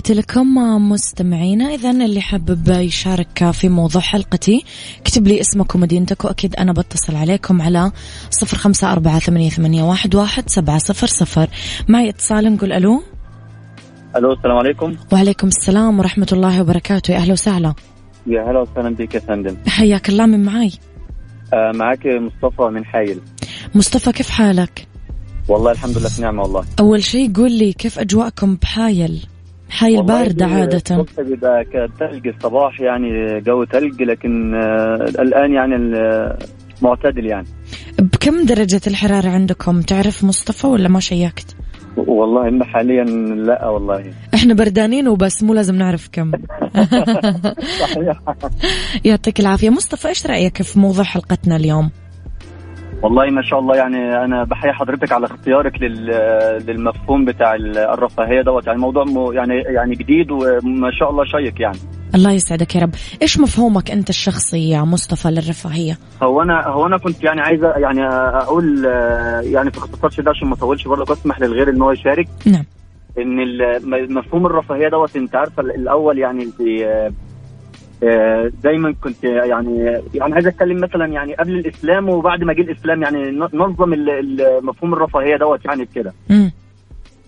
تحياتي 0.00 0.20
لكم 0.20 0.54
مستمعينا. 0.90 1.74
إذا 1.74 1.90
اللي 1.90 2.20
حابب 2.20 2.68
يشارك 2.68 3.50
في 3.50 3.68
موضوع 3.68 4.02
حلقتي 4.02 4.64
اكتب 5.00 5.26
لي 5.26 5.40
اسمك 5.40 5.74
ومدينتك 5.74 6.24
وأكيد 6.24 6.54
أنا 6.54 6.72
بتصل 6.72 7.16
عليكم 7.16 7.62
على 7.62 7.92
صفر 8.30 8.56
خمسة 8.56 8.92
أربعة 8.92 9.18
ثمانية, 9.18 9.50
ثمانية 9.50 9.82
واحد, 9.82 10.14
واحد 10.14 10.48
سبعة 10.48 10.78
صفر 10.78 11.06
صفر. 11.06 11.48
معي 11.88 12.08
اتصال 12.08 12.54
نقول 12.54 12.72
ألو. 12.72 13.02
ألو 14.16 14.32
السلام 14.32 14.56
عليكم. 14.56 14.96
وعليكم 15.12 15.48
السلام 15.48 15.98
ورحمة 15.98 16.28
الله 16.32 16.60
وبركاته. 16.60 17.12
يا 17.12 17.18
أهلا 17.18 17.32
وسهلا. 17.32 17.74
يا 18.26 18.50
هلا 18.50 18.60
وسهلا 18.60 18.94
بك 18.94 19.14
يا 19.14 19.20
فندم. 19.20 19.56
حياك 19.66 20.08
الله 20.08 20.26
من 20.26 20.44
معاي. 20.44 20.72
آه 21.54 21.72
معك 21.74 22.06
مصطفى 22.06 22.62
من 22.62 22.84
حايل. 22.84 23.20
مصطفى 23.74 24.12
كيف 24.12 24.30
حالك؟ 24.30 24.86
والله 25.48 25.72
الحمد 25.72 25.98
لله 25.98 26.08
في 26.08 26.22
نعمة 26.22 26.42
والله. 26.42 26.64
أول 26.80 27.04
شيء 27.04 27.32
قول 27.32 27.52
لي 27.52 27.72
كيف 27.72 27.98
أجواءكم 27.98 28.54
بحايل؟ 28.54 29.26
حي 29.70 30.02
باردة 30.02 30.46
عادة. 30.46 30.76
الصبح 30.76 31.20
بيبقى 31.20 31.64
كثلج 31.64 32.28
الصباح 32.28 32.80
يعني 32.80 33.40
جو 33.40 33.64
ثلج 33.64 34.02
لكن 34.02 34.54
آه 34.54 34.94
الآن 34.94 35.52
يعني 35.52 35.74
معتدل 36.82 37.26
يعني. 37.26 37.46
بكم 37.98 38.44
درجة 38.44 38.80
الحرارة 38.86 39.28
عندكم؟ 39.28 39.80
تعرف 39.82 40.24
مصطفى 40.24 40.66
ولا 40.66 40.88
ما 40.88 41.00
شيكت؟ 41.00 41.56
والله 41.96 42.64
حاليا 42.64 43.04
لا 43.34 43.68
والله. 43.68 44.04
إحنا 44.34 44.54
بردانين 44.54 45.08
وبس 45.08 45.42
مو 45.42 45.54
لازم 45.54 45.74
نعرف 45.74 46.08
كم. 46.12 46.32
صحيح. 47.80 48.20
يعطيك 49.04 49.40
العافية. 49.40 49.70
مصطفى 49.70 50.08
إيش 50.08 50.26
رأيك 50.26 50.62
في 50.62 50.78
موضوع 50.78 51.04
حلقتنا 51.04 51.56
اليوم؟ 51.56 51.90
والله 53.02 53.30
ما 53.30 53.42
شاء 53.42 53.58
الله 53.58 53.76
يعني 53.76 54.24
أنا 54.24 54.44
بحيي 54.44 54.72
حضرتك 54.72 55.12
على 55.12 55.26
اختيارك 55.26 55.82
للمفهوم 56.68 57.24
بتاع 57.24 57.54
الرفاهية 57.54 58.42
دوت. 58.42 58.66
يعني 58.66 58.78
موضوع 58.78 59.04
يعني 59.34 59.54
يعني 59.54 59.94
جديد 59.94 60.30
وما 60.30 60.90
شاء 60.98 61.10
الله 61.10 61.24
شيق 61.24 61.62
يعني. 61.62 61.78
الله 62.14 62.32
يسعدك 62.32 62.76
يا 62.76 62.80
رب. 62.80 62.90
إيش 63.22 63.40
مفهومك 63.40 63.90
أنت 63.90 64.10
الشخصي 64.10 64.70
يا 64.70 64.82
مصطفى 64.82 65.28
للرفاهية؟ 65.28 65.98
هو 66.22 66.42
أنا 66.42 66.66
هو 66.66 66.86
أنا 66.86 66.98
كنت 66.98 67.24
يعني 67.24 67.40
عايزه 67.40 67.68
يعني 67.68 68.06
أقول 68.08 68.84
يعني 69.42 69.70
في 69.70 69.78
اختصار 69.78 70.10
شديد 70.10 70.28
عشان 70.28 70.48
ما 70.48 70.54
أطولش 70.54 70.88
برضه 70.88 71.12
أسمح 71.12 71.40
للغير 71.40 71.70
إن 71.70 71.82
هو 71.82 71.92
يشارك. 71.92 72.28
نعم. 72.46 72.64
إن 73.18 74.14
مفهوم 74.14 74.46
الرفاهية 74.46 74.88
دوت 74.88 75.16
أنت 75.16 75.36
عارفة 75.36 75.62
الأول 75.62 76.18
يعني 76.18 76.48
دايما 78.62 78.94
كنت 79.04 79.24
يعني 79.24 79.78
يعني 80.14 80.34
عايز 80.34 80.46
أتكلم 80.46 80.80
مثلا 80.80 81.06
يعني 81.06 81.34
قبل 81.34 81.54
الإسلام 81.58 82.08
وبعد 82.08 82.44
ما 82.44 82.52
جه 82.52 82.60
الإسلام 82.60 83.02
يعني 83.02 83.30
نظم 83.30 83.94
مفهوم 84.62 84.92
الرفاهية 84.92 85.36
دوت 85.36 85.64
يعني 85.64 85.86
كده. 85.94 86.12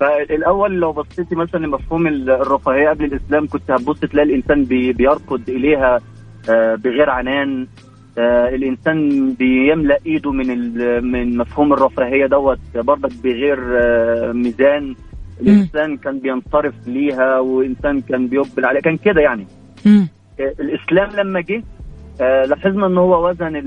فالأول 0.01 0.81
لو 0.81 0.93
بصيتي 0.93 1.35
مثلا 1.35 1.67
لمفهوم 1.67 2.07
الرفاهية 2.07 2.89
قبل 2.89 3.05
الإسلام 3.05 3.47
كنت 3.49 3.71
هتبص 3.71 4.01
تلاقي 4.01 4.27
الإنسان 4.29 4.65
بيركض 4.65 5.49
إليها 5.49 6.01
آه، 6.51 6.75
بغير 6.75 7.11
عنان. 7.11 7.67
آه، 8.19 8.49
الإنسان 8.49 9.31
بيملأ 9.33 9.99
إيده 10.07 10.33
من 10.33 10.47
من 11.05 11.37
مفهوم 11.37 11.73
الرفاهية 11.73 12.27
دوت 12.27 12.59
برضك 12.75 13.13
بغير 13.25 13.59
ميزان. 14.33 14.95
الإنسان 15.41 15.97
كان 15.97 16.19
بينصرف 16.19 16.75
ليها 16.87 17.39
وإنسان 17.39 18.01
كان 18.01 18.27
بيقبل 18.27 18.65
عليها 18.65 18.81
كان 18.81 18.97
كده 18.97 19.21
يعني. 19.21 19.47
الإسلام 20.41 21.11
لما 21.11 21.41
جه 21.41 21.63
آه 22.21 22.45
لاحظنا 22.45 22.87
إن 22.87 22.99
هو 22.99 23.29
وزن 23.29 23.63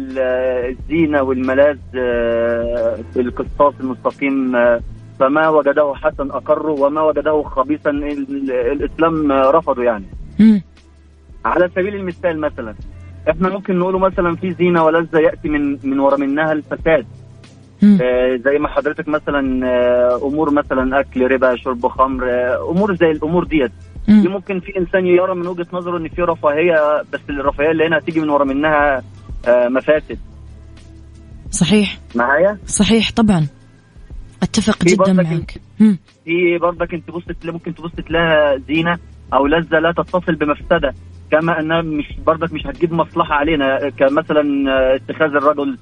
الزينة 0.67 1.21
والملاذ 1.21 1.77
آه 1.95 2.97
بالقسطاس 3.15 3.73
المستقيم 3.79 4.55
آه 4.55 4.79
فما 5.19 5.49
وجده 5.49 5.93
حسن 5.95 6.31
أقره 6.31 6.71
وما 6.71 7.01
وجده 7.01 7.43
خبيثا 7.43 7.89
الإسلام 7.89 9.31
رفضه 9.31 9.83
يعني. 9.83 10.05
م. 10.39 10.59
على 11.45 11.69
سبيل 11.75 11.95
المثال 11.95 12.39
مثلا 12.39 12.75
إحنا 13.29 13.49
ممكن 13.49 13.79
نقوله 13.79 13.99
مثلا 13.99 14.35
في 14.35 14.51
زينة 14.53 14.83
ولذة 14.85 15.19
يأتي 15.19 15.49
من 15.49 15.77
من 15.83 15.99
ورا 15.99 16.17
منها 16.17 16.51
الفساد. 16.51 17.05
آه 18.01 18.35
زي 18.35 18.59
ما 18.59 18.67
حضرتك 18.67 19.07
مثلا 19.07 19.67
آه 19.67 20.19
أمور 20.27 20.51
مثلا 20.51 20.99
أكل 20.99 21.31
ربا 21.31 21.55
شرب 21.55 21.87
خمر 21.87 22.29
آه 22.29 22.71
أمور 22.71 22.95
زي 22.95 23.11
الأمور 23.11 23.43
ديت 23.43 23.71
دي 24.07 24.27
ممكن 24.27 24.59
في 24.59 24.77
إنسان 24.77 25.05
يرى 25.07 25.35
من 25.35 25.47
وجهة 25.47 25.67
نظره 25.73 25.97
إن 25.97 26.07
في 26.09 26.21
رفاهية 26.21 27.01
بس 27.13 27.19
الرفاهية 27.29 27.71
اللي 27.71 27.87
هنا 27.87 27.97
هتيجي 27.97 28.19
من 28.19 28.29
ورا 28.29 28.45
منها 28.45 29.03
آه 29.47 29.67
مفاسد. 29.67 30.19
صحيح. 31.51 31.97
معايا؟ 32.15 32.57
صحيح 32.65 33.11
طبعا. 33.11 33.47
أتفق 34.43 34.83
جدا 34.83 35.13
معك. 35.13 35.61
في 36.25 36.57
برضك 36.61 36.93
انت 36.93 37.11
بص 37.11 37.23
ممكن 37.45 37.75
تبص 37.75 37.91
تلاقيها 38.07 38.57
زينة 38.67 38.97
أو 39.33 39.47
لذة 39.47 39.79
لا 39.79 39.91
تتصل 39.97 40.35
بمفسدة 40.35 40.93
كما 41.31 41.59
انها 41.59 41.81
مش 41.81 42.05
برضك 42.27 42.53
مش 42.53 42.61
هتجيب 42.67 42.93
مصلحة 42.93 43.33
علينا. 43.33 43.89
كمثلا 43.89 44.41
اتخاذ 44.95 45.29
الرجل 45.35 45.77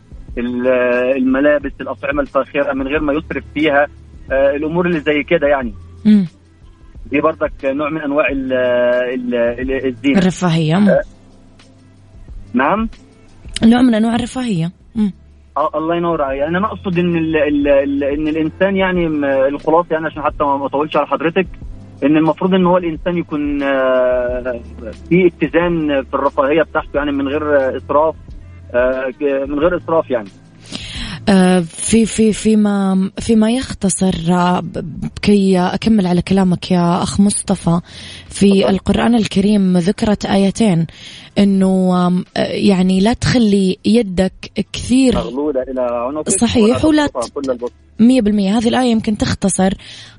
الملابس 1.17 1.71
الأطعمة 1.81 2.21
الفاخرة 2.21 2.73
من 2.73 2.87
غير 2.87 2.99
ما 2.99 3.13
يسرف 3.13 3.43
فيها 3.53 3.87
الأمور 4.31 4.85
اللي 4.85 4.99
زي 4.99 5.23
كده 5.23 5.47
يعني. 5.47 5.73
م. 6.05 6.23
دي 7.11 7.21
برضك 7.21 7.51
نوع 7.65 7.89
من 7.89 8.01
أنواع 8.01 8.27
ال 8.31 8.53
ال 8.53 9.85
الزينة. 9.85 10.19
الرفاهية 10.19 10.77
أه 10.77 11.01
نعم. 12.53 12.89
نوع 13.63 13.81
من 13.81 13.93
أنواع 13.95 14.15
الرفاهية 14.15 14.71
آه 15.57 15.69
الله 15.75 15.95
ينور 15.95 16.21
عليك. 16.21 16.41
أنا 16.41 16.65
أقصد 16.67 16.99
إن 16.99 17.15
ال 17.17 17.35
ال 17.35 17.67
ال 17.67 18.03
إن 18.03 18.27
الإنسان 18.27 18.75
يعني 18.77 19.07
الخلاصه 19.47 19.87
يعني 19.91 20.05
عشان 20.05 20.21
حتى 20.23 20.43
ما 20.43 20.65
أطولش 20.65 20.97
على 20.97 21.07
حضرتك 21.07 21.47
إن 22.03 22.17
المفروض 22.17 22.53
إن 22.53 22.65
هو 22.65 22.77
الإنسان 22.77 23.17
يكون 23.17 23.59
في 25.09 25.27
اتزان 25.27 26.03
في 26.03 26.13
الرفاهية 26.13 26.61
بتاعته 26.61 26.89
يعني 26.97 27.11
من 27.11 27.27
غير 27.27 27.77
إسراف 27.77 28.15
من 29.21 29.59
غير 29.59 29.77
إسراف 29.77 30.09
يعني. 30.11 30.29
آه، 30.29 30.42
في 31.65 32.05
في 32.05 32.33
فيما 32.33 33.11
فيما 33.19 33.51
يختصر 33.51 34.13
آه، 34.29 34.63
كي 35.21 35.59
أكمل 35.59 36.07
على 36.07 36.21
كلامك 36.21 36.71
يا 36.71 37.03
أخ 37.03 37.19
مصطفى 37.19 37.79
في 38.29 38.69
القرآن 38.69 39.15
الكريم 39.15 39.77
ذكرت 39.77 40.25
آيتين 40.25 40.87
إنه 41.37 42.23
يعني 42.35 42.99
لا 42.99 43.13
تخلي 43.13 43.77
يدك 43.85 44.51
كثير 44.73 45.15
مغلولة 45.15 45.61
إلى 45.61 45.81
عنقك 45.81 46.29
صحيح 46.29 46.85
ولا 46.85 47.09
مية 47.99 48.21
بالمية. 48.21 48.57
هذه 48.57 48.67
الآية 48.67 48.91
يمكن 48.91 49.17
تختصر 49.17 49.73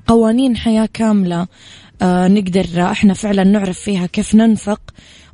قوانين 0.07 0.57
حياة 0.57 0.89
كاملة 0.93 1.47
آه 2.01 2.27
نقدر 2.27 2.65
إحنا 2.81 3.13
فعلا 3.13 3.43
نعرف 3.43 3.79
فيها 3.79 4.05
كيف 4.05 4.35
ننفق 4.35 4.81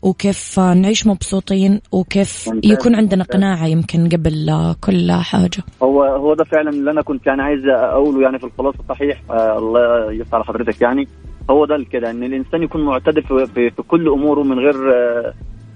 وكيف 0.02 0.60
نعيش 0.60 1.08
مبسوطين 1.08 1.82
وكيف 1.92 2.50
يكون 2.64 2.96
عندنا 2.96 3.24
قناعة 3.24 3.68
يمكن 3.68 4.10
قبل 4.10 4.52
كل 4.82 5.12
حاجة. 5.12 5.64
هو 5.84 6.04
هو 6.04 6.34
ده 6.34 6.44
فعلا 6.44 6.70
اللي 6.70 6.92
أنا 6.92 7.02
كنت 7.02 7.28
يعني 7.28 7.42
عايز 7.42 7.66
أقوله 7.66 8.22
يعني 8.22 8.40
في 8.40 8.44
الخلاصة 8.44 8.80
صحيح 8.90 9.22
آه 9.30 9.58
الله 9.58 10.12
يفتح 10.12 10.36
على 10.36 10.44
حضرتك 10.44 10.82
يعني. 10.82 11.08
هو 11.50 11.66
ده 11.66 11.86
كده 11.92 12.12
إن 12.12 12.24
الإنسان 12.24 12.64
يكون 12.64 12.86
معتدل 12.86 13.24
في, 13.24 13.46
في, 13.46 13.70
في 13.70 13.82
كل 13.82 14.10
أموره 14.10 14.44
من 14.44 14.60
غير 14.60 14.94
آه 14.94 15.34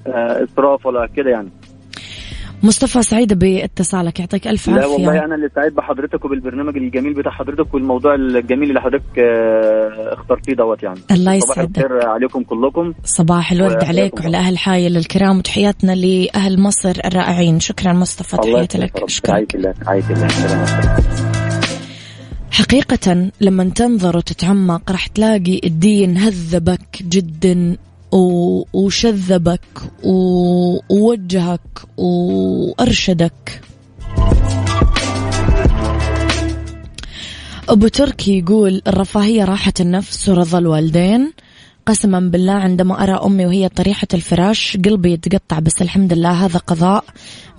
آه 0.08 0.44
إسراف 0.44 0.86
ولا 0.86 1.08
كده 1.16 1.30
يعني. 1.30 1.50
مصطفى 2.66 3.04
سعيدة 3.04 3.36
باتصالك 3.36 4.20
يعطيك 4.20 4.48
ألف 4.48 4.70
عافية. 4.70 4.82
لا 4.82 4.88
والله 4.88 5.26
أنا 5.26 5.36
اللي 5.36 5.50
سعيد 5.56 5.76
بحضرتك 5.76 6.26
وبالبرنامج 6.26 6.78
الجميل 6.78 7.14
بتاع 7.14 7.32
حضرتك 7.32 7.74
والموضوع 7.74 8.16
الجميل 8.16 8.70
اللي 8.70 8.82
حضرتك 8.82 9.20
آه، 9.20 10.14
اخترتيه 10.14 10.54
دوت 10.54 10.84
يعني. 10.84 11.00
الله 11.12 11.34
يسعدك. 11.34 11.78
صباح 11.78 11.86
الخير 11.86 12.08
عليكم 12.08 12.44
كلكم. 12.44 12.94
صباح 13.04 13.52
الورد 13.52 13.84
عليك 13.84 14.20
وعلى 14.20 14.38
أهل 14.38 14.58
حايل 14.58 14.98
الكرام 14.98 15.38
وتحياتنا 15.38 15.92
لأهل 15.92 16.60
مصر 16.62 16.94
الرائعين. 17.06 17.60
شكرا 17.60 17.94
مصطفى 17.94 18.38
تحياتي 18.38 18.78
لك. 18.78 19.10
شكرا 19.10 19.46
الله 19.56 19.74
الله 19.90 20.30
حقيقة 22.52 23.32
لما 23.42 23.64
تنظر 23.64 24.18
وتتعمق 24.18 24.92
راح 24.92 25.08
تلاقي 25.08 25.62
الدين 25.64 26.18
هذبك 26.18 27.02
جدا 27.02 27.78
وشذبك 28.74 29.62
ووجهك 30.04 31.62
وأرشدك. 31.98 33.62
أبو 37.70 37.88
تركي 37.88 38.40
يقول 38.40 38.82
الرفاهية 38.88 39.44
راحة 39.46 39.74
النفس 39.80 40.30
ورضا 40.30 40.58
الوالدين. 40.58 41.34
قسما 41.86 42.20
بالله 42.20 42.54
عندما 42.54 43.04
أرى 43.04 43.20
أمي 43.26 43.46
وهي 43.46 43.70
طريحة 43.70 44.08
الفراش 44.14 44.78
قلبي 44.86 45.12
يتقطع 45.12 45.60
بس 45.60 45.82
الحمد 45.82 46.14
لله 46.14 46.46
هذا 46.46 46.60
قضاء. 46.60 47.04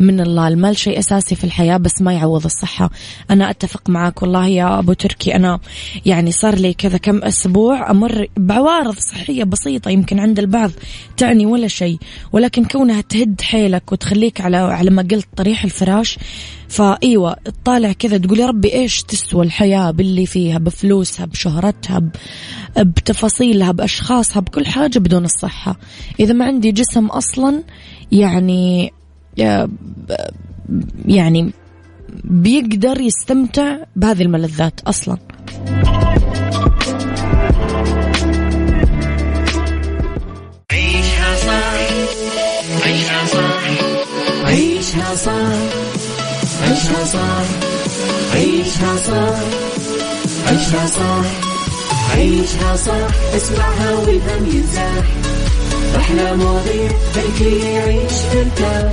من 0.00 0.20
الله. 0.20 0.48
المال 0.48 0.76
شيء 0.76 0.98
أساسي 0.98 1.34
في 1.34 1.44
الحياة 1.44 1.76
بس 1.76 2.02
ما 2.02 2.12
يعوض 2.12 2.44
الصحة. 2.44 2.90
أنا 3.30 3.50
أتفق 3.50 3.90
معك 3.90 4.22
والله 4.22 4.46
يا 4.46 4.78
أبو 4.78 4.92
تركي. 4.92 5.36
أنا 5.36 5.58
يعني 6.06 6.32
صار 6.32 6.54
لي 6.54 6.74
كذا 6.74 6.98
كم 6.98 7.18
أسبوع 7.24 7.90
أمر 7.90 8.26
بعوارض 8.36 8.98
صحية 8.98 9.44
بسيطة 9.44 9.90
يمكن 9.90 10.20
عند 10.20 10.38
البعض 10.38 10.70
تعني 11.16 11.46
ولا 11.46 11.68
شيء. 11.68 11.98
ولكن 12.32 12.64
كونها 12.64 13.00
تهد 13.00 13.40
حيلك 13.40 13.92
وتخليك 13.92 14.40
على 14.40 14.56
على 14.56 14.90
ما 14.90 15.02
قلت 15.02 15.28
طريح 15.36 15.64
الفراش 15.64 16.18
فإيوة 16.68 17.36
تطالع 17.44 17.92
كذا 17.92 18.18
تقول 18.18 18.40
يا 18.40 18.46
ربي 18.46 18.74
إيش 18.74 19.02
تسوى 19.02 19.44
الحياة 19.44 19.90
باللي 19.90 20.26
فيها 20.26 20.58
بفلوسها 20.58 21.26
بشهرتها 21.26 22.02
بتفاصيلها 22.76 23.72
بأشخاصها 23.72 24.40
بكل 24.40 24.66
حاجة 24.66 24.98
بدون 24.98 25.24
الصحة. 25.24 25.78
إذا 26.20 26.32
ما 26.32 26.44
عندي 26.44 26.72
جسم 26.72 27.06
أصلا 27.06 27.62
يعني 28.12 28.92
يعني 31.06 31.52
بيقدر 32.24 33.00
يستمتع 33.00 33.76
بهذه 33.96 34.22
الملذات 34.22 34.80
أصلا. 34.80 35.16
عيشها 40.72 41.36
صح. 41.36 41.88
عيشها 42.84 43.26
صح. 43.26 43.62
عيشها 44.44 45.14
صح. 45.14 45.56
عيشها 46.62 47.04
صح. 47.04 47.44
عيشها 48.34 48.96
صح. 48.96 49.38
عيشها 50.46 50.86
صح. 50.86 51.26
عيشها 52.14 52.76
صح. 52.76 53.34
اسمعها 53.36 53.94
والهم 53.94 54.46
ينزاح 54.46 55.04
أحلى 55.96 56.36
مواضيع 56.36 56.90
خلي 57.14 57.72
يعيش 57.74 58.12
مرتاح 58.34 58.92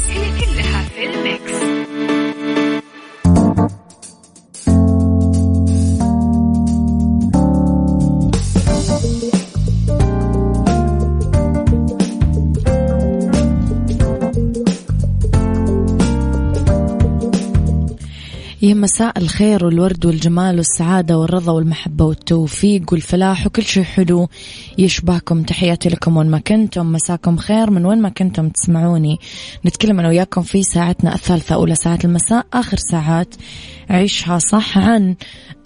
مساء 18.81 19.17
الخير 19.17 19.65
والورد 19.65 20.05
والجمال 20.05 20.57
والسعادة 20.57 21.17
والرضا 21.17 21.51
والمحبة 21.51 22.05
والتوفيق 22.05 22.81
والفلاح 22.91 23.47
وكل 23.47 23.63
شيء 23.63 23.83
حلو 23.83 24.27
يشبهكم. 24.77 25.43
تحياتي 25.43 25.89
لكم 25.89 26.17
وين 26.17 26.27
ما 26.27 26.39
كنتم. 26.39 26.91
مساكم 26.91 27.37
خير 27.37 27.69
من 27.69 27.85
وين 27.85 28.01
ما 28.01 28.09
كنتم 28.09 28.49
تسمعوني. 28.49 29.19
نتكلم 29.65 29.99
أنا 29.99 30.07
وياكم 30.07 30.41
في 30.41 30.63
ساعتنا 30.63 31.15
الثالثة 31.15 31.55
أولى 31.55 31.75
ساعات 31.75 32.05
المساء 32.05 32.45
آخر 32.53 32.77
ساعات 32.77 33.35
عيشها 33.89 34.39
صح 34.39 34.77
عن 34.77 35.15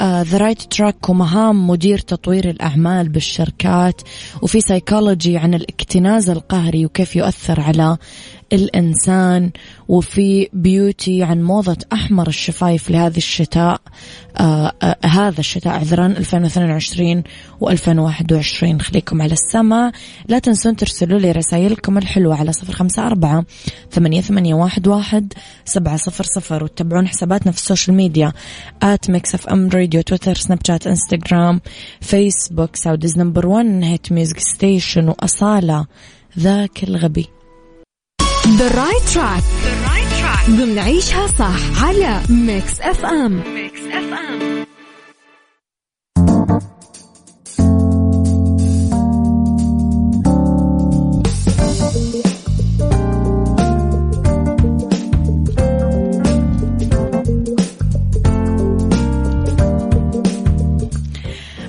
the 0.02 0.38
right 0.38 0.62
track 0.62 1.10
ومهام 1.10 1.68
مدير 1.68 2.00
تطوير 2.00 2.50
الأعمال 2.50 3.10
بالشركات 3.10 4.02
وفي 4.42 4.62
سايكولوجي 4.62 5.38
عن 5.38 5.54
الاكتناز 5.54 6.30
القهري 6.30 6.86
وكيف 6.86 7.16
يؤثر 7.16 7.62
على 7.62 7.98
الإنسان 8.54 9.52
وفي 9.88 10.50
beauty 10.54 11.24
عن 11.24 11.44
موضة 11.44 11.78
أحمر 11.94 12.28
الشفايف 12.28 12.92
لهذه 12.92 13.18
الشتاء 13.18 13.82
آه 14.38 14.72
آه 14.84 14.98
هذا 15.06 15.40
الشتاء 15.40 15.74
عذرا 15.74 16.06
2022 16.08 17.24
و2021 17.62 18.82
خليكم 18.82 19.22
على 19.22 19.34
السمع. 19.34 19.92
لا 20.28 20.40
تنسون 20.40 20.76
ترسلوا 20.76 21.20
لي 21.20 21.32
رسائلكم 21.32 21.98
الحلوة 21.98 22.36
على 22.36 22.54
صفر 22.54 22.74
خمسة 22.74 23.08
أربعة 23.08 23.46
ثمانية, 23.92 24.22
ثمانية 24.22 24.54
واحد, 24.54 24.88
واحد 24.88 25.34
سبعة 25.66 25.98
صفر 25.98 26.24
صفر 26.24 26.70
حساباتنا 27.06 27.52
في 27.52 27.58
ال 27.58 27.98
social 27.98 28.34
media. 28.84 29.10
at 29.10 29.36
Mix 29.36 29.48
FM 29.48 29.70
Radio 29.70 30.02
تويتر 30.02 30.36
سناب 30.36 30.60
شات 30.68 30.88
إنستغرام 30.88 31.62
فيسبوك 32.02 32.76
Saudi's 32.76 33.18
number 33.18 33.48
one 33.48 33.84
hit 33.84 34.12
music 34.12 34.40
station 34.40 35.10
وأصالة 35.10 35.86
ذاك 36.40 36.84
الغبي. 36.84 37.28
The 38.46 38.70
right 38.78 39.02
track. 39.12 39.44
The 39.64 39.76
right 39.90 40.10
track. 40.22 40.50
ضمن 40.50 40.80
عيشها 40.80 41.28
صح 41.28 41.84
على 41.86 42.22
ميكس 42.30 42.82
اف 42.82 43.06
ام. 43.06 43.44
ميكس 43.54 43.80
اف 43.80 44.14
ام. 44.14 44.55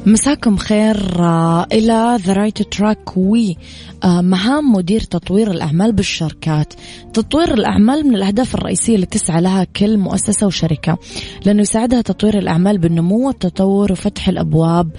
مساكم 0.06 0.56
خير 0.56 1.24
آه، 1.24 1.66
إلى 1.72 2.18
the 2.20 2.32
right 2.32 2.62
track 2.62 3.16
ومهام 3.16 4.72
مدير 4.72 5.00
تطوير 5.00 5.50
الأعمال 5.50 5.92
بالشركات. 5.92 6.74
تطوير 7.14 7.54
الأعمال 7.54 8.08
من 8.08 8.14
الأهداف 8.14 8.54
الرئيسية 8.54 8.94
اللي 8.94 9.06
تسعى 9.06 9.40
لها 9.40 9.64
كل 9.64 9.98
مؤسسة 9.98 10.46
وشركة 10.46 10.98
لأنه 11.44 11.62
يساعدها 11.62 12.00
تطوير 12.00 12.38
الأعمال 12.38 12.78
بالنمو 12.78 13.26
والتطور 13.26 13.92
وفتح 13.92 14.28
الأبواب 14.28 14.90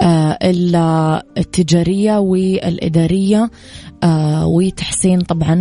آه، 0.00 0.38
التجارية 1.38 2.18
والإدارية 2.18 3.50
آه، 4.02 4.46
وتحسين 4.46 5.20
طبعا 5.20 5.54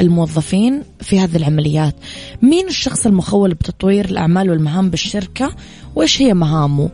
الموظفين 0.00 0.82
في 1.00 1.20
هذه 1.20 1.36
العمليات. 1.36 1.94
مين 2.42 2.68
الشخص 2.68 3.06
المخول 3.06 3.54
بتطوير 3.54 4.04
الأعمال 4.04 4.50
والمهام 4.50 4.90
بالشركة؟ 4.90 5.54
وإيش 5.94 6.22
هي 6.22 6.34
مهامه؟ 6.34 6.90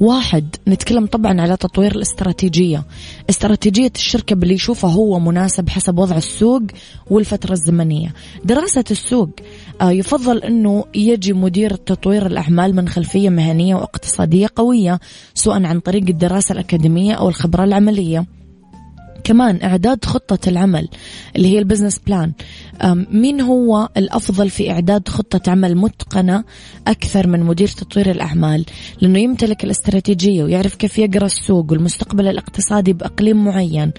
واحد. 0.00 0.56
نتكلم 0.68 1.06
طبعا 1.06 1.40
على 1.40 1.56
تطوير 1.56 1.96
الاستراتيجية. 1.96 2.84
استراتيجية 3.30 3.92
الشركة 3.94 4.36
باللي 4.36 4.54
يشوفه 4.54 4.88
هو 4.88 5.18
مناسب 5.18 5.68
حسب 5.68 5.98
وضع 5.98 6.16
السوق 6.16 6.62
والفترة 7.10 7.52
الزمنية. 7.52 8.14
دراسة 8.44 8.84
السوق 8.90 9.30
آه، 9.80 9.90
يفضل 9.90 10.38
أنه 10.38 10.84
يجي 10.94 11.32
مدير 11.32 11.74
تطوير 11.74 12.26
الأعمال 12.26 12.76
من 12.76 12.88
خلفية 12.88 13.28
مهنية 13.28 13.74
واقتصادية 13.74 14.48
قوية 14.56 15.00
سواء 15.34 15.64
عن 15.64 15.80
طريق 15.80 16.04
الدراسة 16.08 16.52
الأكاديمية 16.52 17.14
أو 17.14 17.28
الخبرة 17.28 17.64
العملية. 17.64 18.26
كمان 19.24 19.62
إعداد 19.62 20.04
خطة 20.04 20.48
العمل 20.48 20.88
اللي 21.36 21.48
هي 21.48 21.58
ال 21.58 21.62
business 21.62 21.98
plan 22.06 22.32
مين 22.86 23.40
هو 23.40 23.88
الأفضل 23.96 24.50
في 24.50 24.70
إعداد 24.70 25.08
خطة 25.08 25.50
عمل 25.50 25.76
متقنة 25.76 26.44
أكثر 26.86 27.26
من 27.26 27.40
مدير 27.40 27.68
تطوير 27.68 28.10
الأعمال؟ 28.10 28.64
لأنه 29.00 29.18
يمتلك 29.18 29.64
الاستراتيجية 29.64 30.44
ويعرف 30.44 30.74
كيف 30.74 30.98
يقرأ 30.98 31.26
السوق 31.26 31.72
والمستقبل 31.72 32.28
الاقتصادي 32.28 32.92
بأقليم 32.92 33.44
معين. 33.44 33.92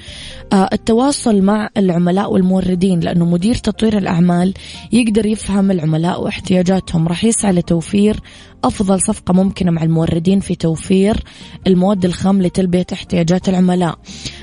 آه، 0.53 0.69
التواصل 0.73 1.41
مع 1.41 1.69
العملاء 1.77 2.33
والموردين 2.33 2.99
لأنه 2.99 3.25
مدير 3.25 3.55
تطوير 3.55 3.97
الأعمال 3.97 4.53
يقدر 4.91 5.25
يفهم 5.25 5.71
العملاء 5.71 6.23
واحتياجاتهم. 6.23 7.07
راح 7.07 7.23
يسعى 7.23 7.51
لتوفير 7.51 8.19
أفضل 8.63 9.01
صفقة 9.01 9.33
ممكنة 9.33 9.71
مع 9.71 9.83
الموردين 9.83 10.39
في 10.39 10.55
توفير 10.55 11.23
المواد 11.67 12.05
الخام 12.05 12.41
لتلبية 12.41 12.85
احتياجات 12.93 13.49
العملاء. 13.49 13.99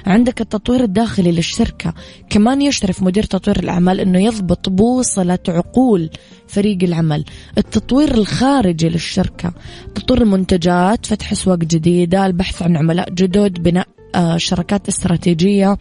عندك 0.06 0.40
التطوير 0.40 0.84
الداخلي 0.84 1.32
للشركة. 1.32 1.94
كمان 2.30 2.62
يشرف 2.62 3.02
مدير 3.02 3.22
تطوير 3.24 3.58
الأعمال 3.58 4.00
أنه 4.00 4.27
يضبط 4.28 4.68
بوصلة 4.68 5.38
عقول 5.48 6.10
فريق 6.46 6.78
العمل. 6.82 7.24
التطوير 7.58 8.14
الخارجي 8.14 8.88
للشركة. 8.88 9.52
تطوير 9.94 10.22
المنتجات 10.22 11.06
فتح 11.06 11.32
أسواق 11.32 11.58
جديدة 11.58 12.26
البحث 12.26 12.62
عن 12.62 12.76
عملاء 12.76 13.10
جدد 13.10 13.62
بناء 13.62 13.86
آه، 14.14 14.36
شركات 14.36 14.88
استراتيجية 14.88 15.78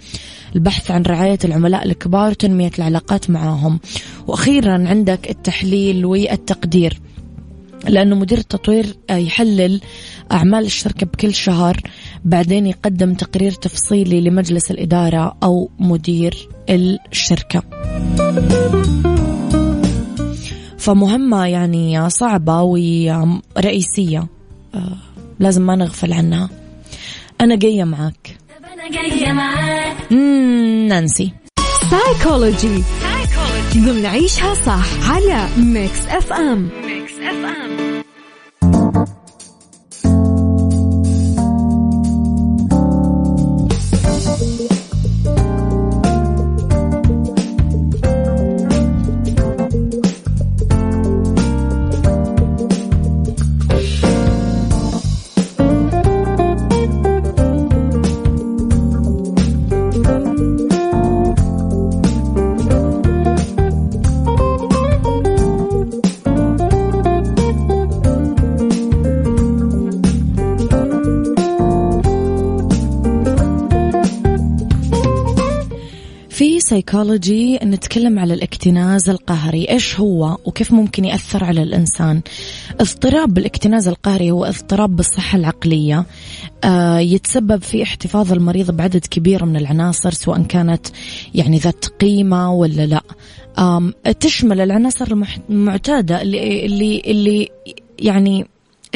البحث 0.55 0.91
عن 0.91 1.03
رعاية 1.03 1.37
العملاء 1.45 1.85
الكبار 1.85 2.31
وتنمية 2.31 2.71
العلاقات 2.77 3.29
معهم. 3.29 3.79
وأخيرا 4.27 4.87
عندك 4.87 5.29
التحليل 5.29 6.05
والتقدير. 6.05 6.99
لأنه 7.87 8.15
مدير 8.15 8.37
التطوير 8.37 8.85
آه، 9.09 9.15
يحلل 9.15 9.81
أعمال 10.31 10.65
الشركة 10.65 11.05
بكل 11.05 11.33
شهر 11.33 11.81
بعدين 12.27 12.67
يقدم 12.67 13.13
تقرير 13.13 13.51
تفصيلي 13.51 14.21
لمجلس 14.21 14.71
الإدارة 14.71 15.37
أو 15.43 15.69
مدير 15.79 16.49
الشركة. 16.69 17.63
فمهمة 20.77 21.45
يعني 21.45 22.09
صعبة 22.09 22.61
ورئيسية 22.61 24.27
آه، 24.75 24.97
لازم 25.39 25.61
ما 25.61 25.75
نغفل 25.75 26.13
عنها. 26.13 26.49
أنا 27.41 27.55
جاية 27.55 27.83
معك 27.83 28.37
أنا 28.73 28.91
جاية 28.91 29.31
معك 29.31 30.11
نانسي. 30.87 31.31
سايكولوجي 31.89 32.83
ضمن 33.77 34.05
عيشها 34.05 34.53
صح 34.53 35.11
على 35.11 35.47
Mix 35.57 36.05
FM 36.07 36.69
Mix 36.85 37.13
FM 37.13 37.96
سايكولوجي 76.77 77.59
نتكلم 77.63 78.19
على 78.19 78.33
الاكتناز 78.33 79.09
القهري. 79.09 79.69
إيش 79.69 79.99
هو 79.99 80.37
وكيف 80.45 80.71
ممكن 80.71 81.05
يأثر 81.05 81.43
على 81.43 81.63
الإنسان؟ 81.63 82.21
اضطراب 82.79 83.33
بالاكتناز 83.33 83.87
القهري 83.87 84.31
هو 84.31 84.45
اضطراب 84.45 84.95
بالصحة 84.95 85.37
العقلية. 85.37 86.05
آه 86.63 86.99
يتسبب 86.99 87.61
في 87.61 87.83
احتفاظ 87.83 88.33
المريض 88.33 88.71
بعدد 88.71 89.05
كبير 89.05 89.45
من 89.45 89.55
العناصر 89.55 90.11
سواء 90.11 90.43
كانت 90.43 90.87
يعني 91.35 91.57
ذات 91.57 91.85
قيمة 91.85 92.53
ولا 92.53 92.85
لا. 92.85 93.01
تشمل 94.19 94.61
العناصر 94.61 95.17
المعتادة 95.49 96.21
اللي 96.21 96.65
اللي 96.65 97.01
اللي 97.05 97.49
يعني 97.99 98.45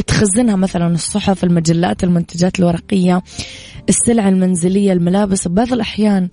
تخزنها 0.08 0.56
مثلا 0.56 0.94
الصحف 0.94 1.44
المجلات 1.44 2.04
المنتجات 2.04 2.60
الورقية 2.60 3.22
السلع 3.90 4.30
المنزلية 4.30 4.94
الملابس. 4.94 5.48
ببعض 5.48 5.74
الأحيان 5.74 6.30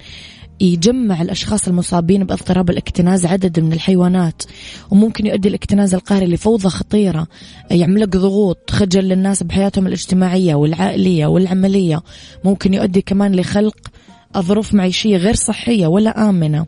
يجمع 0.60 1.22
الأشخاص 1.22 1.68
المصابين 1.68 2.24
باضطراب 2.24 2.70
الاكتناز 2.70 3.26
عدد 3.26 3.60
من 3.60 3.72
الحيوانات 3.72 4.42
وممكن 4.90 5.26
يؤدي 5.26 5.48
الاكتناز 5.48 5.94
القهري 5.94 6.26
لفوضى 6.26 6.68
خطيرة 6.68 7.26
يعمل 7.70 8.00
لك 8.00 8.08
ضغوط 8.08 8.70
خجل 8.70 9.04
للناس 9.04 9.42
بحياتهم 9.42 9.86
الاجتماعية 9.86 10.54
والعائلية 10.54 11.26
والعملية. 11.26 12.02
ممكن 12.44 12.74
يؤدي 12.74 13.02
كمان 13.02 13.34
لخلق 13.34 13.76
ظروف 14.38 14.74
معيشية 14.74 15.16
غير 15.16 15.34
صحية 15.34 15.86
ولا 15.86 16.28
آمنة. 16.28 16.66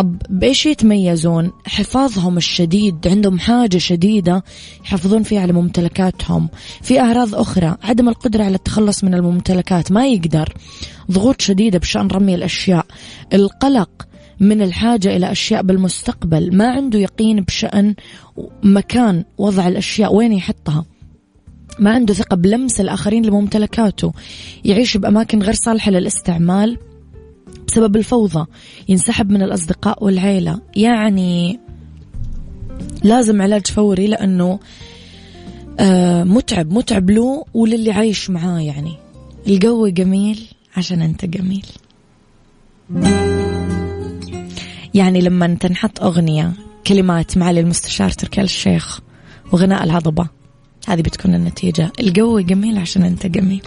طب 0.00 0.16
بإيش 0.30 0.66
يتميزون؟ 0.66 1.52
حفاظهم 1.66 2.36
الشديد 2.36 3.08
عندهم 3.08 3.38
حاجة 3.38 3.78
شديدة 3.78 4.44
يحافظون 4.84 5.22
فيها 5.22 5.40
على 5.40 5.52
ممتلكاتهم. 5.52 6.48
في 6.82 7.00
أعراض 7.00 7.34
أخرى 7.34 7.76
عدم 7.82 8.08
القدرة 8.08 8.44
على 8.44 8.54
التخلص 8.54 9.04
من 9.04 9.14
الممتلكات 9.14 9.92
ما 9.92 10.06
يقدر. 10.06 10.54
ضغوط 11.10 11.40
شديدة 11.40 11.78
بشأن 11.78 12.06
رمي 12.06 12.34
الأشياء. 12.34 12.86
القلق 13.32 13.90
من 14.40 14.62
الحاجة 14.62 15.16
إلى 15.16 15.32
أشياء 15.32 15.62
بالمستقبل 15.62 16.56
ما 16.56 16.70
عنده 16.70 16.98
يقين 16.98 17.40
بشأن 17.40 17.94
مكان 18.62 19.24
وضع 19.38 19.68
الأشياء 19.68 20.14
وين 20.14 20.32
يحطها. 20.32 20.84
ما 21.78 21.90
عنده 21.90 22.14
ثقة 22.14 22.36
بلمس 22.36 22.80
الآخرين 22.80 23.26
لممتلكاته. 23.26 24.12
يعيش 24.64 24.96
بأماكن 24.96 25.42
غير 25.42 25.54
صالحة 25.54 25.90
للاستعمال. 25.90 26.78
بسبب 27.66 27.96
الفوضى 27.96 28.46
ينسحب 28.88 29.30
من 29.30 29.42
الأصدقاء 29.42 30.04
والعيلة. 30.04 30.60
يعني 30.76 31.60
لازم 33.02 33.42
علاج 33.42 33.66
فوري 33.66 34.06
لأنه 34.06 34.58
آه، 35.80 36.24
متعب 36.24 36.72
متعب 36.72 37.10
له 37.10 37.44
وللي 37.54 37.90
عايش 37.92 38.30
معاه 38.30 38.60
يعني. 38.60 38.96
الجو 39.46 39.88
جميل 39.88 40.46
عشان 40.76 41.02
أنت 41.02 41.24
جميل. 41.24 41.66
يعني 44.94 45.20
لما 45.20 45.54
تنحط 45.54 46.02
أغنية 46.02 46.52
كلمات 46.86 47.38
معالي 47.38 47.60
المستشار 47.60 48.10
تركي 48.10 48.40
الشيخ 48.40 49.00
وغناء 49.52 49.84
الهضبة 49.84 50.26
هذه 50.88 51.00
بتكون 51.00 51.34
النتيجة. 51.34 51.92
الجو 52.00 52.40
جميل 52.40 52.78
عشان 52.78 53.02
أنت 53.02 53.26
جميل. 53.26 53.62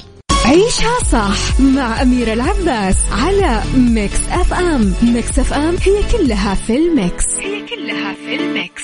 عيشها 0.54 1.00
صح 1.12 1.60
مع 1.62 2.02
أميرة 2.02 2.34
العباس 2.34 2.96
على 3.12 3.64
Mix 3.78 4.20
FM. 4.32 4.94
Mix 5.04 5.40
FM 5.40 5.76
هي 5.86 6.04
كلها 6.12 6.56
في 6.56 6.76
ال 6.78 6.87
mix. 6.87 7.26
هي 7.40 7.62
كلها 7.62 8.14
في 8.14 8.36
ال 8.36 8.45
mix. 8.45 8.84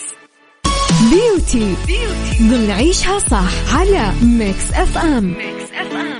beauty, 1.12 1.76
beauty. 1.88 2.42
ضمن 2.42 2.72
عيشها 2.72 3.20
صح 3.20 3.76
على 3.76 4.12
Mix 4.24 4.72
FM. 4.74 5.24
Mix 5.24 5.72
FM. 5.74 6.19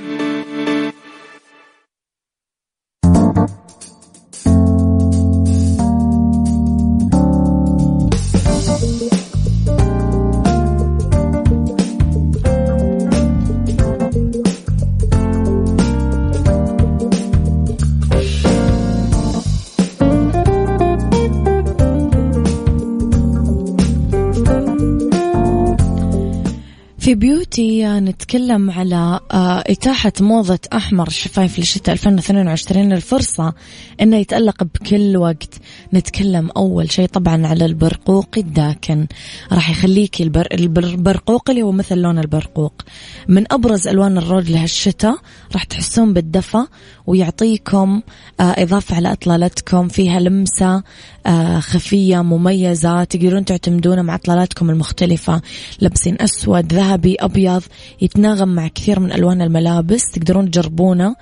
في 27.10 27.14
بيوتي 27.14 27.86
نتكلم 27.86 28.70
على 28.70 29.20
آه، 29.32 29.64
إتاحة 29.66 30.12
موضة 30.20 30.58
أحمر 30.72 31.06
الشفايف 31.06 31.58
لشتاء 31.58 31.92
2022 31.92 32.92
الفرصة 32.92 33.54
أنه 34.00 34.16
يتألق 34.16 34.64
بكل 34.64 35.16
وقت. 35.16 35.54
نتكلم 35.94 36.50
أول 36.56 36.92
شيء 36.92 37.06
طبعا 37.06 37.46
على 37.46 37.64
البرقوقي 37.64 38.40
الداكن. 38.40 39.06
راح 39.52 39.70
يخليك 39.70 40.20
البر... 40.20 40.46
البرقوق 40.52 41.50
اللي 41.50 41.62
هو 41.62 41.72
مثل 41.72 41.98
لون 41.98 42.18
البرقوق. 42.18 42.82
من 43.28 43.44
أبرز 43.52 43.88
ألوان 43.88 44.18
الروج 44.18 44.50
لهالشتاء 44.50 45.16
راح 45.52 45.64
تحسون 45.64 46.12
بالدفى 46.12 46.64
ويعطيكم 47.06 48.02
آه، 48.40 48.42
إضافة 48.42 48.96
على 48.96 49.12
أطلالتكم. 49.12 49.88
فيها 49.88 50.20
لمسة 50.20 50.82
آه، 51.26 51.60
خفية 51.60 52.22
مميزة. 52.22 53.04
تقدرون 53.04 53.44
تعتمدونها 53.44 54.02
مع 54.02 54.14
أطلالاتكم 54.14 54.70
المختلفة. 54.70 55.42
لابسين 55.80 56.16
أسود 56.20 56.74
ذهبي 57.00 57.16
أبيض 57.20 57.62
يتناغم 58.02 58.48
مع 58.48 58.68
كثير 58.68 59.00
من 59.00 59.12
ألوان 59.12 59.42
الملابس 59.42 60.10
تقدرون 60.12 60.50
تجربونه 60.50 61.16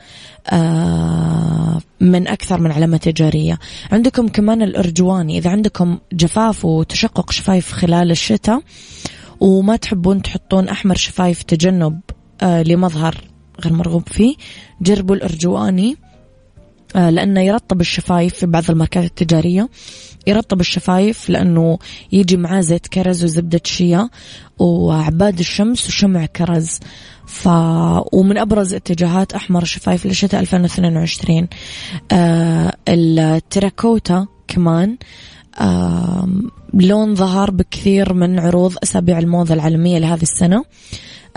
آه، 0.53 1.81
من 2.01 2.29
أكثر 2.29 2.61
من 2.61 2.73
علامة 2.73 2.97
تجارية. 2.97 3.59
عندكم 3.93 4.29
كمان 4.29 4.63
الأرجواني. 4.63 5.39
إذا 5.39 5.51
عندكم 5.51 5.99
جفاف 6.13 6.65
وتشقق 6.65 7.31
شفايف 7.31 7.73
خلال 7.73 8.11
الشتاء 8.11 8.61
وما 9.41 9.77
تحبون 9.77 10.23
تحطون 10.23 10.69
أحمر 10.69 10.95
شفايف 10.95 11.43
تجنبا 11.43 12.01
لمظهر 12.43 13.17
غير 13.61 13.73
مرغوب 13.73 14.09
فيه 14.09 14.35
جربوا 14.81 15.15
الأرجواني 15.15 15.97
آه، 16.97 17.11
لأنه 17.11 17.41
يرطب 17.41 17.81
الشفايف 17.81 18.35
في 18.35 18.47
بعض 18.47 18.71
الماركات 18.71 19.05
التجارية. 19.05 19.69
يرطب 20.29 20.61
الشفايف 20.61 21.31
لأنه 21.31 21.79
يجي 22.13 22.37
معاه 22.37 22.61
زيت 22.61 22.87
كرز 22.87 23.25
وزبدة 23.25 23.61
شيا 23.65 24.09
وعباد 24.59 25.39
الشمس 25.39 25.89
وشمع 25.89 26.27
كرز. 26.27 26.79
ف... 27.27 27.49
ومن 28.13 28.39
أبرز 28.39 28.75
اتجاهات 28.75 29.33
أحمر 29.33 29.63
الشفايف 29.63 30.07
لشتاء 30.07 30.41
2022 30.41 31.49
آه 32.13 32.73
التراكوتا 32.89 34.27
كمان. 34.49 34.97
آه 35.61 36.29
لون 36.75 37.15
ظهر 37.15 37.51
بكثير 37.51 38.13
من 38.13 38.39
عروض 38.39 38.75
أسابيع 38.83 39.19
الموضة 39.19 39.55
العالمية 39.55 39.99
لهذه 39.99 40.23
السنة. 40.23 40.57
آه 40.57 40.65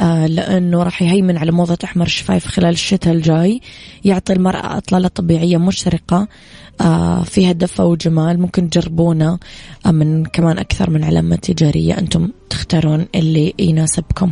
لأنه 0.01 0.83
راح 0.83 1.01
يهيمن 1.01 1.37
على 1.37 1.51
موضة 1.51 1.77
أحمر 1.83 2.05
الشفايف 2.05 2.47
خلال 2.47 2.69
الشتاء 2.69 3.13
الجاي. 3.13 3.61
يعطي 4.05 4.33
المرأة 4.33 4.77
أطلالة 4.77 5.07
طبيعية 5.07 5.57
مشرقة 5.57 6.27
آه 6.81 7.23
فيها 7.23 7.51
دفى 7.51 7.81
وجمال. 7.81 8.41
ممكن 8.41 8.69
تجربونه 8.69 9.39
آه 9.85 9.91
من 9.91 10.25
كمان 10.25 10.57
أكثر 10.57 10.89
من 10.89 11.03
علامة 11.03 11.35
تجارية 11.35 11.97
أنتم 11.97 12.29
تختارون 12.49 13.05
اللي 13.15 13.53
يناسبكم. 13.59 14.31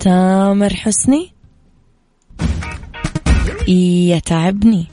تامر 0.00 0.74
حسني؟ 0.74 1.32
يتعبني 3.68 4.86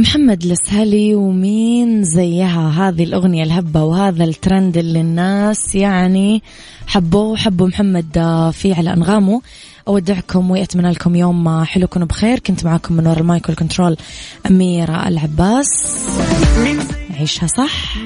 محمد 0.00 0.44
السهلي 0.44 1.14
ومين 1.14 2.04
زيها؟ 2.04 2.70
هذه 2.70 3.04
الأغنية 3.04 3.44
الهبة 3.44 3.82
وهذا 3.82 4.24
الترند 4.24 4.76
اللي 4.76 5.00
الناس 5.00 5.74
يعني 5.74 6.42
حبوه 6.86 7.24
وحبوا 7.24 7.66
محمد 7.66 8.12
فيه 8.54 8.74
على 8.74 8.92
أنغامه. 8.92 9.42
أودعكم 9.88 10.50
وأتمنى 10.50 10.90
لكم 10.90 11.16
يوم 11.16 11.64
حلو 11.64 11.86
كونوا 11.86 12.06
بخير. 12.06 12.38
كنت 12.38 12.64
معاكم 12.64 12.94
من 12.94 13.06
وراء 13.06 13.20
المايك 13.20 13.48
والكنترول 13.48 13.96
أميرة 14.50 15.08
العباس. 15.08 15.68
عيشها 17.18 17.46
صح. 17.46 17.96